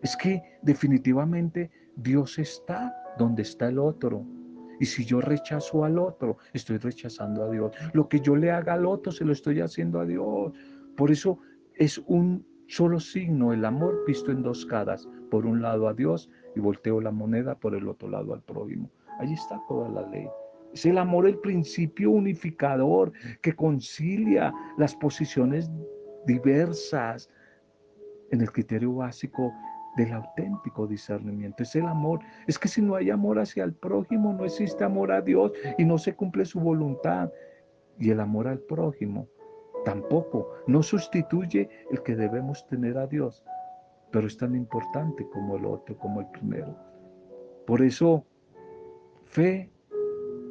Es 0.03 0.17
que 0.17 0.43
definitivamente 0.62 1.71
Dios 1.97 2.38
está 2.38 2.95
donde 3.19 3.43
está 3.43 3.69
el 3.69 3.79
otro. 3.79 4.25
Y 4.81 4.87
si 4.87 5.05
yo 5.05 5.21
rechazo 5.21 5.85
al 5.85 5.99
otro, 5.99 6.38
estoy 6.53 6.79
rechazando 6.79 7.45
a 7.45 7.51
Dios. 7.51 7.73
Lo 7.93 8.09
que 8.09 8.21
yo 8.21 8.35
le 8.35 8.51
haga 8.51 8.75
al 8.75 8.87
otro, 8.87 9.12
se 9.12 9.25
lo 9.25 9.33
estoy 9.33 9.61
haciendo 9.61 10.01
a 10.01 10.07
Dios. 10.07 10.53
Por 10.97 11.11
eso 11.11 11.38
es 11.75 11.99
un 12.07 12.45
solo 12.67 12.99
signo, 12.99 13.53
el 13.53 13.65
amor 13.65 14.05
visto 14.07 14.33
en 14.33 14.43
dos 14.43 14.67
caras. 14.67 15.09
Por 15.31 15.47
un 15.47 15.62
lado 15.62 15.88
a 15.88 15.95
Dios 15.95 16.29
y 16.57 16.61
volteo 16.61 17.01
la 17.01 17.12
moneda 17.12 17.55
por 17.55 17.75
el 17.75 17.87
otro 17.87 18.09
lado 18.09 18.35
al 18.35 18.43
prójimo. 18.43 18.91
Allí 19.21 19.35
está 19.35 19.61
toda 19.69 19.88
la 19.88 20.09
ley. 20.09 20.27
Es 20.73 20.87
el 20.87 20.99
amor 20.99 21.27
el 21.27 21.38
principio 21.38 22.11
unificador 22.11 23.12
que 23.41 23.55
concilia 23.55 24.53
las 24.79 24.97
posiciones 24.97 25.71
diversas 26.27 27.31
en 28.31 28.41
el 28.41 28.51
criterio 28.51 28.95
básico 28.95 29.53
del 29.97 30.13
auténtico 30.13 30.87
discernimiento, 30.87 31.63
es 31.63 31.75
el 31.77 31.87
amor. 31.87 32.21
Es 32.47 32.59
que 32.59 32.69
si 32.69 32.81
no 32.81 32.95
hay 32.95 33.11
amor 33.11 33.39
hacia 33.39 33.65
el 33.65 33.75
prójimo, 33.75 34.33
no 34.33 34.45
existe 34.45 34.85
amor 34.85 35.13
a 35.13 35.21
Dios 35.21 35.53
y 35.79 35.85
no 35.85 35.99
se 35.99 36.15
cumple 36.15 36.45
su 36.45 36.61
voluntad. 36.61 37.31
Y 37.99 38.11
el 38.11 38.21
amor 38.21 38.49
al 38.49 38.59
prójimo 38.59 39.29
tampoco, 39.85 40.49
no 40.67 40.83
sustituye 40.83 41.69
el 41.91 42.03
que 42.03 42.17
debemos 42.17 42.67
tener 42.67 42.97
a 42.99 43.07
Dios, 43.07 43.45
pero 44.11 44.27
es 44.27 44.37
tan 44.37 44.55
importante 44.55 45.27
como 45.31 45.57
el 45.57 45.65
otro, 45.65 45.97
como 45.99 46.21
el 46.21 46.27
primero. 46.29 46.77
Por 47.67 47.83
eso, 47.83 48.25
fe, 49.25 49.71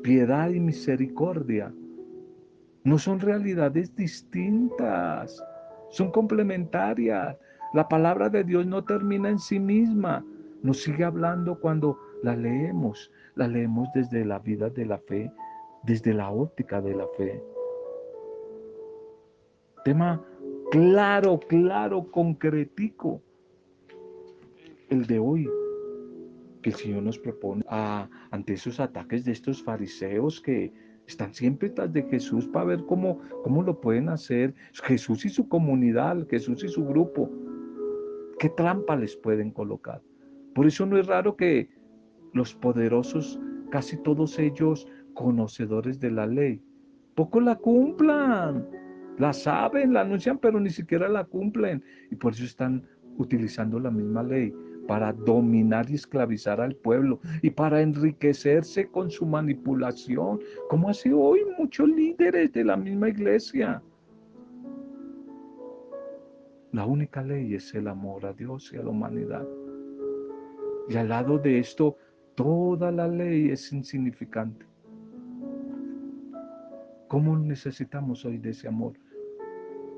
piedad 0.04 0.50
y 0.50 0.60
misericordia 0.60 1.74
no 2.84 2.98
son 2.98 3.20
realidades 3.20 3.96
distintas, 3.96 5.44
son 5.90 6.12
complementarias. 6.12 7.38
La 7.74 7.88
palabra 7.88 8.30
de 8.30 8.44
Dios 8.44 8.66
no 8.66 8.84
termina 8.84 9.30
en 9.30 9.40
sí 9.40 9.60
misma, 9.60 10.26
nos 10.62 10.84
sigue 10.84 11.06
hablando 11.06 11.60
cuando 11.60 11.98
la 12.22 12.36
leemos, 12.36 13.12
la 13.36 13.48
leemos 13.48 13.88
desde 13.96 14.26
la 14.26 14.40
vida 14.40 14.70
de 14.70 14.86
la 14.86 14.98
fe, 14.98 15.32
desde 15.84 16.14
la 16.14 16.30
óptica 16.30 16.82
de 16.82 16.96
la 16.96 17.08
fe. 17.18 17.42
Tema 19.86 20.22
claro, 20.70 21.40
claro, 21.40 22.12
concretico, 22.12 23.22
el 24.90 25.08
de 25.08 25.20
hoy, 25.20 25.50
que 26.62 26.72
el 26.72 26.76
Señor 26.76 27.04
nos 27.04 27.18
propone 27.18 27.64
ante 27.70 28.54
esos 28.54 28.80
ataques 28.80 29.26
de 29.26 29.32
estos 29.32 29.64
fariseos 29.64 30.42
que 30.42 30.74
están 31.08 31.34
siempre 31.34 31.70
tras 31.70 31.92
de 31.92 32.04
Jesús 32.04 32.48
para 32.48 32.66
ver 32.66 32.86
cómo, 32.86 33.20
cómo 33.44 33.64
lo 33.64 33.80
pueden 33.80 34.10
hacer 34.10 34.54
Jesús 34.84 35.26
y 35.26 35.30
su 35.30 35.48
comunidad, 35.48 36.28
Jesús 36.30 36.64
y 36.64 36.68
su 36.68 36.86
grupo. 36.86 37.30
¿Qué 38.42 38.50
trampa 38.50 38.96
les 38.96 39.16
pueden 39.18 39.52
colocar? 39.52 40.02
Por 40.56 40.66
eso 40.66 40.88
no 40.88 40.98
es 40.98 41.06
raro 41.06 41.36
que 41.36 41.70
los 42.34 42.56
poderosos, 42.56 43.40
casi 43.70 43.98
todos 43.98 44.40
ellos 44.40 44.88
conocedores 45.14 46.00
de 46.00 46.10
la 46.10 46.26
ley, 46.26 46.60
poco 47.14 47.40
la 47.40 47.56
cumplan. 47.56 48.68
La 49.20 49.32
saben, 49.32 49.94
la 49.94 50.02
anuncian, 50.02 50.40
pero 50.40 50.60
ni 50.60 50.72
siquiera 50.72 51.08
la 51.08 51.24
cumplen. 51.24 51.84
Y 52.10 52.16
por 52.16 52.34
eso 52.34 52.46
están 52.46 52.84
utilizando 53.20 53.80
la 53.80 53.92
misma 53.92 54.24
ley 54.24 54.52
para 54.88 55.14
dominar 55.14 55.88
y 55.92 55.94
esclavizar 55.94 56.60
al 56.62 56.76
pueblo 56.78 57.20
y 57.44 57.52
para 57.52 57.80
enriquecerse 57.80 58.88
con 58.88 59.12
su 59.12 59.28
manipulación, 59.28 60.40
como 60.68 60.90
hace 60.90 61.14
hoy 61.14 61.42
muchos 61.60 61.88
líderes 61.90 62.52
de 62.54 62.64
la 62.64 62.76
misma 62.76 63.10
iglesia. 63.10 63.84
La 66.74 66.86
única 66.86 67.22
ley 67.22 67.54
es 67.54 67.74
el 67.76 67.88
amor 67.88 68.26
a 68.26 68.32
Dios 68.32 68.72
y 68.74 68.78
a 68.78 68.84
la 68.84 68.90
humanidad. 68.90 69.46
Y 70.88 70.96
al 70.96 71.10
lado 71.10 71.38
de 71.38 71.60
esto, 71.60 71.98
toda 72.36 72.92
la 72.92 73.10
ley 73.10 73.50
es 73.50 73.74
insignificante. 73.74 74.66
¿Cómo 77.10 77.38
necesitamos 77.38 78.24
hoy 78.24 78.38
de 78.38 78.52
ese 78.52 78.70
amor? 78.70 78.94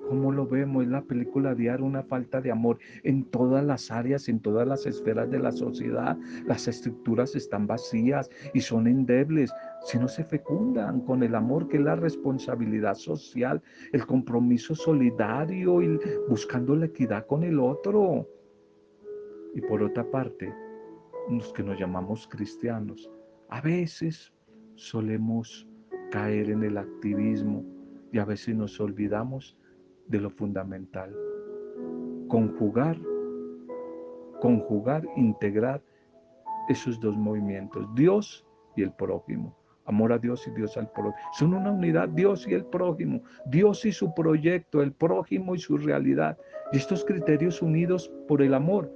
¿Cómo 0.07 0.31
lo 0.31 0.45
vemos? 0.45 0.83
En 0.83 0.91
la 0.91 1.01
película 1.01 1.55
diaria 1.55 1.85
una 1.85 2.03
falta 2.03 2.41
de 2.41 2.51
amor 2.51 2.77
en 3.03 3.23
todas 3.25 3.63
las 3.63 3.89
áreas, 3.89 4.27
en 4.27 4.39
todas 4.39 4.67
las 4.67 4.85
esferas 4.85 5.29
de 5.31 5.39
la 5.39 5.51
sociedad. 5.51 6.17
Las 6.45 6.67
estructuras 6.67 7.35
están 7.35 7.67
vacías 7.67 8.29
y 8.53 8.61
son 8.61 8.87
endebles 8.87 9.53
si 9.85 9.97
no 9.97 10.07
se 10.07 10.23
fecundan 10.23 11.01
con 11.01 11.23
el 11.23 11.35
amor 11.35 11.67
que 11.67 11.77
es 11.77 11.83
la 11.83 11.95
responsabilidad 11.95 12.95
social, 12.95 13.61
el 13.91 14.05
compromiso 14.05 14.75
solidario 14.75 15.81
y 15.81 15.99
buscando 16.27 16.75
la 16.75 16.87
equidad 16.87 17.25
con 17.25 17.43
el 17.43 17.59
otro. 17.59 18.27
Y 19.55 19.61
por 19.61 19.83
otra 19.83 20.03
parte, 20.09 20.53
los 21.29 21.53
que 21.53 21.63
nos 21.63 21.79
llamamos 21.79 22.27
cristianos, 22.27 23.09
a 23.49 23.61
veces 23.61 24.33
solemos 24.75 25.67
caer 26.11 26.49
en 26.49 26.63
el 26.63 26.77
activismo 26.77 27.63
y 28.11 28.19
a 28.19 28.25
veces 28.25 28.55
nos 28.55 28.79
olvidamos 28.79 29.57
de 30.07 30.19
lo 30.19 30.29
fundamental. 30.29 31.15
Conjugar, 32.27 32.97
conjugar, 34.41 35.03
integrar 35.15 35.81
esos 36.69 36.99
dos 36.99 37.15
movimientos, 37.15 37.87
Dios 37.95 38.45
y 38.75 38.83
el 38.83 38.91
prójimo. 38.93 39.55
Amor 39.85 40.13
a 40.13 40.17
Dios 40.17 40.47
y 40.47 40.51
Dios 40.51 40.77
al 40.77 40.89
prójimo. 40.91 41.15
Son 41.33 41.53
una 41.53 41.71
unidad, 41.71 42.07
Dios 42.09 42.47
y 42.47 42.53
el 42.53 42.65
prójimo. 42.65 43.21
Dios 43.45 43.83
y 43.85 43.91
su 43.91 44.13
proyecto, 44.13 44.81
el 44.81 44.93
prójimo 44.93 45.55
y 45.55 45.59
su 45.59 45.77
realidad. 45.77 46.37
Y 46.71 46.77
estos 46.77 47.03
criterios 47.03 47.61
unidos 47.61 48.11
por 48.27 48.41
el 48.41 48.53
amor 48.53 48.93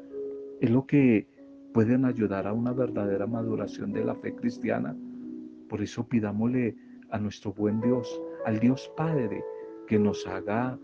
es 0.61 0.69
lo 0.69 0.85
que 0.85 1.27
pueden 1.73 2.05
ayudar 2.05 2.47
a 2.47 2.53
una 2.53 2.71
verdadera 2.71 3.27
maduración 3.27 3.91
de 3.91 4.05
la 4.05 4.15
fe 4.15 4.33
cristiana. 4.33 4.95
Por 5.69 5.81
eso 5.81 6.07
pidámosle 6.07 6.75
a 7.11 7.19
nuestro 7.19 7.53
buen 7.53 7.81
Dios, 7.81 8.21
al 8.45 8.59
Dios 8.59 8.91
Padre, 8.95 9.43
que 9.87 9.99
nos 9.99 10.25
haga 10.25 10.79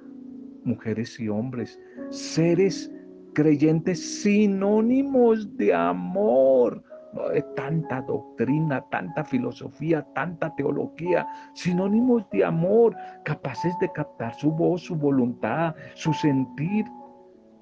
mujeres 0.66 1.20
y 1.20 1.30
hombres, 1.30 1.80
seres 2.10 2.92
creyentes 3.34 4.22
sinónimos 4.22 5.56
de 5.58 5.74
amor. 5.74 6.84
No 7.14 7.30
de 7.30 7.44
tanta 7.56 8.02
doctrina, 8.02 8.84
tanta 8.90 9.24
filosofía, 9.24 10.02
tanta 10.16 10.54
teología, 10.56 11.28
sinónimos 11.54 12.28
de 12.32 12.44
amor, 12.44 12.96
capaces 13.24 13.72
de 13.80 13.92
captar 13.92 14.34
su 14.34 14.52
voz, 14.52 14.82
su 14.82 14.96
voluntad, 14.96 15.76
su 15.94 16.12
sentir 16.12 16.86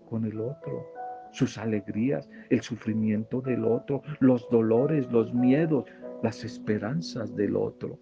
con 0.10 0.24
el 0.24 0.40
otro, 0.40 0.86
sus 1.32 1.58
alegrías, 1.58 2.30
el 2.50 2.62
sufrimiento 2.62 3.42
del 3.42 3.66
otro, 3.66 4.02
los 4.20 4.50
dolores, 4.50 5.12
los 5.12 5.34
miedos, 5.34 5.84
las 6.24 6.46
esperanzas 6.46 7.36
del 7.36 7.58
otro. 7.58 8.00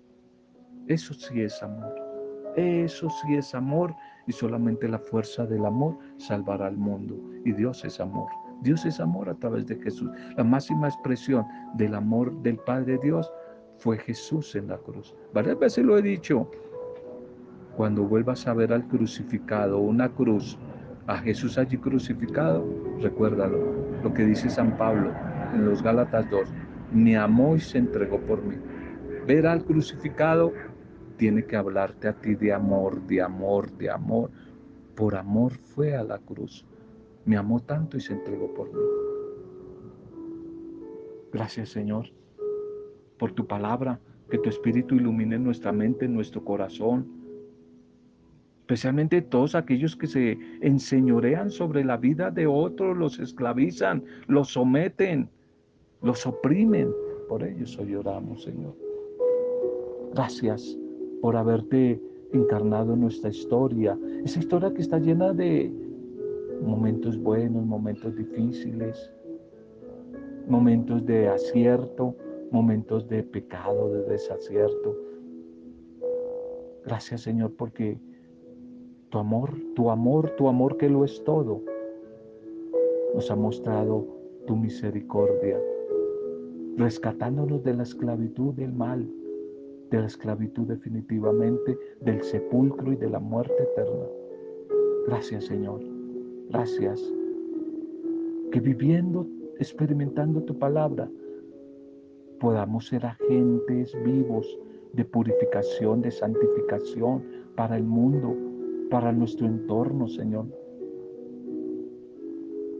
Eso 0.88 1.16
sí 1.16 1.42
es 1.42 1.64
amor. 1.64 2.09
Eso 2.60 3.10
sí 3.10 3.36
es 3.36 3.56
amor 3.56 3.96
y 4.28 4.34
solamente 4.34 4.90
la 4.90 5.00
fuerza 5.00 5.46
del 5.46 5.66
amor 5.66 5.98
salvará 6.18 6.68
al 6.68 6.76
mundo. 6.76 7.16
Y 7.46 7.54
Dios 7.54 7.86
es 7.86 8.02
amor. 8.02 8.28
Dios 8.62 8.86
es 8.86 9.00
amor 9.00 9.30
a 9.30 9.36
través 9.36 9.66
de 9.68 9.78
Jesús. 9.78 10.12
La 10.36 10.44
máxima 10.44 10.90
expresión 10.90 11.46
del 11.76 11.96
amor 11.96 12.34
del 12.42 12.58
Padre 12.58 13.00
Dios 13.02 13.32
fue 13.78 13.98
Jesús 13.98 14.56
en 14.56 14.68
la 14.68 14.78
cruz. 14.78 15.16
Varias 15.34 15.58
veces 15.58 15.86
lo 15.86 15.98
he 15.98 16.02
dicho. 16.02 16.52
Cuando 17.78 18.04
vuelvas 18.04 18.46
a 18.46 18.54
ver 18.54 18.74
al 18.74 18.86
crucificado, 18.90 19.80
una 19.80 20.10
cruz, 20.10 20.58
a 21.08 21.18
Jesús 21.20 21.58
allí 21.58 21.78
crucificado, 21.78 22.68
recuérdalo, 23.00 23.58
lo 24.04 24.14
que 24.14 24.26
dice 24.26 24.50
San 24.50 24.76
Pablo 24.78 25.14
en 25.54 25.66
los 25.66 25.82
Gálatas 25.82 26.30
2, 26.30 26.50
me 26.92 27.18
amó 27.18 27.56
y 27.56 27.62
se 27.62 27.78
entregó 27.78 28.20
por 28.20 28.44
mí. 28.44 28.58
Ver 29.26 29.48
al 29.48 29.64
crucificado 29.64 30.52
tiene 31.20 31.44
que 31.44 31.58
hablarte 31.58 32.08
a 32.08 32.14
ti 32.14 32.34
de 32.34 32.54
amor, 32.54 33.06
de 33.06 33.22
amor, 33.22 33.70
de 33.78 33.92
amor. 33.92 34.32
Por 34.96 35.16
amor 35.16 35.52
fue 35.52 35.96
a 35.96 36.04
la 36.04 36.18
cruz. 36.18 36.66
Me 37.26 37.36
amó 37.36 37.60
tanto 37.60 37.98
y 37.98 38.02
se 38.02 38.14
entregó 38.14 38.52
por 38.54 38.74
mí. 38.74 38.80
Gracias 41.32 41.70
Señor 41.70 42.08
por 43.20 43.34
tu 43.34 43.46
palabra, 43.46 44.00
que 44.32 44.38
tu 44.38 44.50
Espíritu 44.50 44.96
ilumine 44.96 45.38
nuestra 45.38 45.72
mente, 45.72 46.08
nuestro 46.08 46.44
corazón, 46.44 47.06
especialmente 48.62 49.22
todos 49.22 49.56
aquellos 49.56 49.96
que 49.96 50.08
se 50.08 50.38
enseñorean 50.62 51.50
sobre 51.50 51.84
la 51.84 51.98
vida 51.98 52.32
de 52.32 52.48
otros, 52.48 52.96
los 52.96 53.20
esclavizan, 53.20 54.06
los 54.28 54.54
someten, 54.54 55.30
los 56.02 56.26
oprimen. 56.26 56.94
Por 57.28 57.44
ellos 57.44 57.78
hoy 57.78 57.96
oramos, 57.96 58.44
Señor. 58.44 58.76
Gracias 60.14 60.78
por 61.22 61.36
haberte 61.36 62.02
encarnado 62.34 62.94
en 62.94 63.02
nuestra 63.02 63.30
historia. 63.30 63.98
Esa 64.24 64.40
historia 64.40 64.74
que 64.74 64.82
está 64.82 65.00
llena 65.00 65.34
de 65.34 65.72
momentos 66.62 67.18
buenos, 67.18 67.66
momentos 67.66 68.16
difíciles, 68.16 69.12
momentos 70.48 71.06
de 71.06 71.28
acierto, 71.28 72.16
momentos 72.52 73.08
de 73.08 73.24
pecado, 73.24 73.92
de 73.94 74.04
desacierto. 74.04 74.96
Gracias 76.86 77.22
Señor 77.22 77.54
porque 77.56 78.00
tu 79.10 79.18
amor, 79.18 79.52
tu 79.76 79.90
amor, 79.90 80.32
tu 80.32 80.48
amor 80.48 80.78
que 80.78 80.90
lo 80.90 81.04
es 81.04 81.24
todo, 81.24 81.62
nos 83.14 83.30
ha 83.32 83.36
mostrado 83.36 84.08
tu 84.46 84.56
misericordia, 84.56 85.60
rescatándonos 86.78 87.64
de 87.64 87.74
la 87.74 87.84
esclavitud 87.84 88.54
del 88.54 88.72
mal, 88.72 89.08
de 89.92 90.00
la 90.00 90.06
esclavitud 90.06 90.68
definitivamente, 90.68 91.78
del 92.02 92.22
sepulcro 92.24 92.94
y 92.94 92.96
de 92.96 93.10
la 93.10 93.20
muerte 93.20 93.64
eterna. 93.64 94.06
Gracias 95.08 95.46
Señor, 95.46 95.82
gracias. 96.50 97.02
Que 98.52 98.60
viviendo, 98.60 99.28
experimentando 99.58 100.42
tu 100.44 100.58
palabra, 100.58 101.10
podamos 102.40 102.88
ser 102.88 103.06
agentes 103.06 103.96
vivos 104.04 104.60
de 104.94 105.06
purificación, 105.06 106.02
de 106.02 106.12
santificación 106.12 107.24
para 107.56 107.78
el 107.78 107.84
mundo, 107.84 108.36
para 108.90 109.12
nuestro 109.12 109.46
entorno, 109.46 110.08
Señor. 110.08 110.46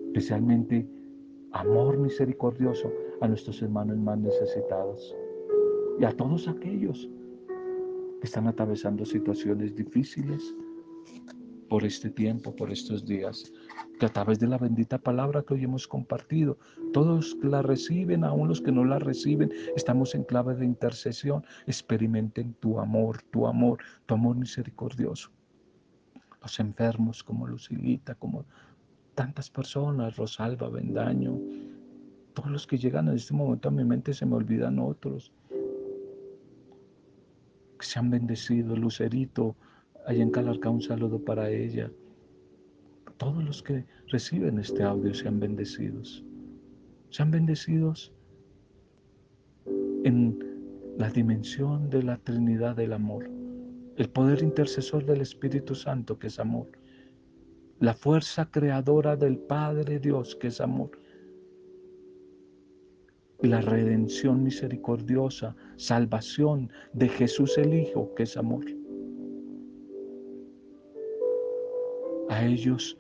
Especialmente 0.08 0.88
amor 1.52 1.98
misericordioso 1.98 2.92
a 3.22 3.28
nuestros 3.28 3.62
hermanos 3.62 3.98
más 3.98 4.18
necesitados 4.18 5.16
y 6.00 6.06
a 6.06 6.12
todos 6.16 6.48
aquellos 6.48 7.10
que 8.20 8.26
están 8.26 8.48
atravesando 8.48 9.06
situaciones 9.06 9.76
difíciles 9.76 10.56
por 11.70 11.84
este 11.84 12.10
tiempo, 12.10 12.56
por 12.56 12.72
estos 12.72 13.06
días, 13.06 13.52
que 14.00 14.06
a 14.06 14.10
través 14.10 14.40
de 14.40 14.48
la 14.48 14.58
bendita 14.58 14.98
palabra 14.98 15.44
que 15.44 15.54
hoy 15.54 15.64
hemos 15.66 15.88
compartido, 15.88 16.58
todos 16.94 17.38
la 17.44 17.62
reciben, 17.62 18.24
aún 18.24 18.48
los 18.48 18.62
que 18.62 18.72
no 18.72 18.86
la 18.86 18.98
reciben, 18.98 19.52
estamos 19.76 20.16
en 20.16 20.24
clave 20.24 20.56
de 20.56 20.66
intercesión, 20.66 21.44
experimenten 21.68 22.54
tu 22.56 22.80
amor, 22.80 23.22
tu 23.30 23.46
amor, 23.46 23.80
tu 24.06 24.16
amor 24.16 24.36
misericordioso. 24.36 25.30
Los 26.42 26.60
enfermos 26.60 27.24
como 27.24 27.46
Lucilita, 27.46 28.16
como 28.16 28.46
tantas 29.14 29.50
personas, 29.50 30.16
Rosalba, 30.16 30.70
Bendaño, 30.70 31.38
todos 32.34 32.50
los 32.50 32.66
que 32.66 32.78
llegan 32.78 33.10
en 33.10 33.16
este 33.16 33.34
momento 33.34 33.68
a 33.68 33.72
mi 33.72 33.84
mente 33.84 34.14
se 34.14 34.26
me 34.26 34.36
olvidan 34.36 34.80
otros. 34.80 35.34
Que 37.80 37.86
sean 37.86 38.10
bendecidos, 38.10 38.78
Lucerito, 38.78 39.56
allá 40.06 40.22
en 40.22 40.32
Calarca 40.32 40.70
un 40.70 40.82
saludo 40.82 41.24
para 41.24 41.50
ella. 41.50 41.92
Todos 43.18 43.44
los 43.44 43.64
que 43.64 43.86
reciben 44.08 44.60
este 44.60 44.84
audio 44.84 45.14
sean 45.14 45.40
bendecidos. 45.40 46.24
Sean 47.10 47.32
bendecidos 47.32 48.14
en 50.04 50.38
la 50.98 51.10
dimensión 51.10 51.90
de 51.90 52.04
la 52.04 52.18
Trinidad 52.18 52.76
del 52.76 52.94
amor, 52.94 53.30
el 53.96 54.10
poder 54.10 54.44
intercesor 54.44 55.06
del 55.06 55.22
Espíritu 55.22 55.74
Santo 55.74 56.20
que 56.20 56.28
es 56.28 56.40
amor 56.40 56.68
la 57.80 57.94
fuerza 57.94 58.52
creadora 58.52 59.16
del 59.16 59.38
Padre 59.38 60.00
Dios, 60.00 60.36
que 60.36 60.48
es 60.48 60.60
amor, 60.60 60.99
la 63.42 63.62
redención 63.62 64.44
misericordiosa, 64.44 65.56
salvación 65.78 66.70
de 66.94 67.08
Jesús 67.08 67.58
el 67.58 67.74
Hijo, 67.74 68.14
que 68.16 68.24
es 68.24 68.36
amor. 68.38 68.66
A 72.30 72.46
ellos 72.46 72.98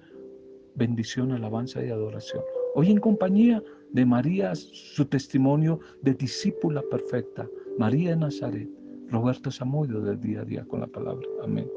bendición, 0.75 1.31
alabanza 1.31 1.83
y 1.83 1.89
adoración. 1.89 2.43
Hoy 2.75 2.91
en 2.91 2.99
compañía 2.99 3.61
de 3.91 4.05
María, 4.05 4.55
su 4.55 5.05
testimonio 5.05 5.79
de 6.01 6.13
discípula 6.13 6.81
perfecta, 6.89 7.47
María 7.77 8.11
de 8.11 8.17
Nazaret, 8.17 8.69
Roberto 9.09 9.51
Samudio 9.51 9.99
del 10.01 10.19
día 10.19 10.41
a 10.41 10.45
día 10.45 10.65
con 10.65 10.79
la 10.81 10.87
palabra. 10.87 11.27
Amén. 11.43 11.69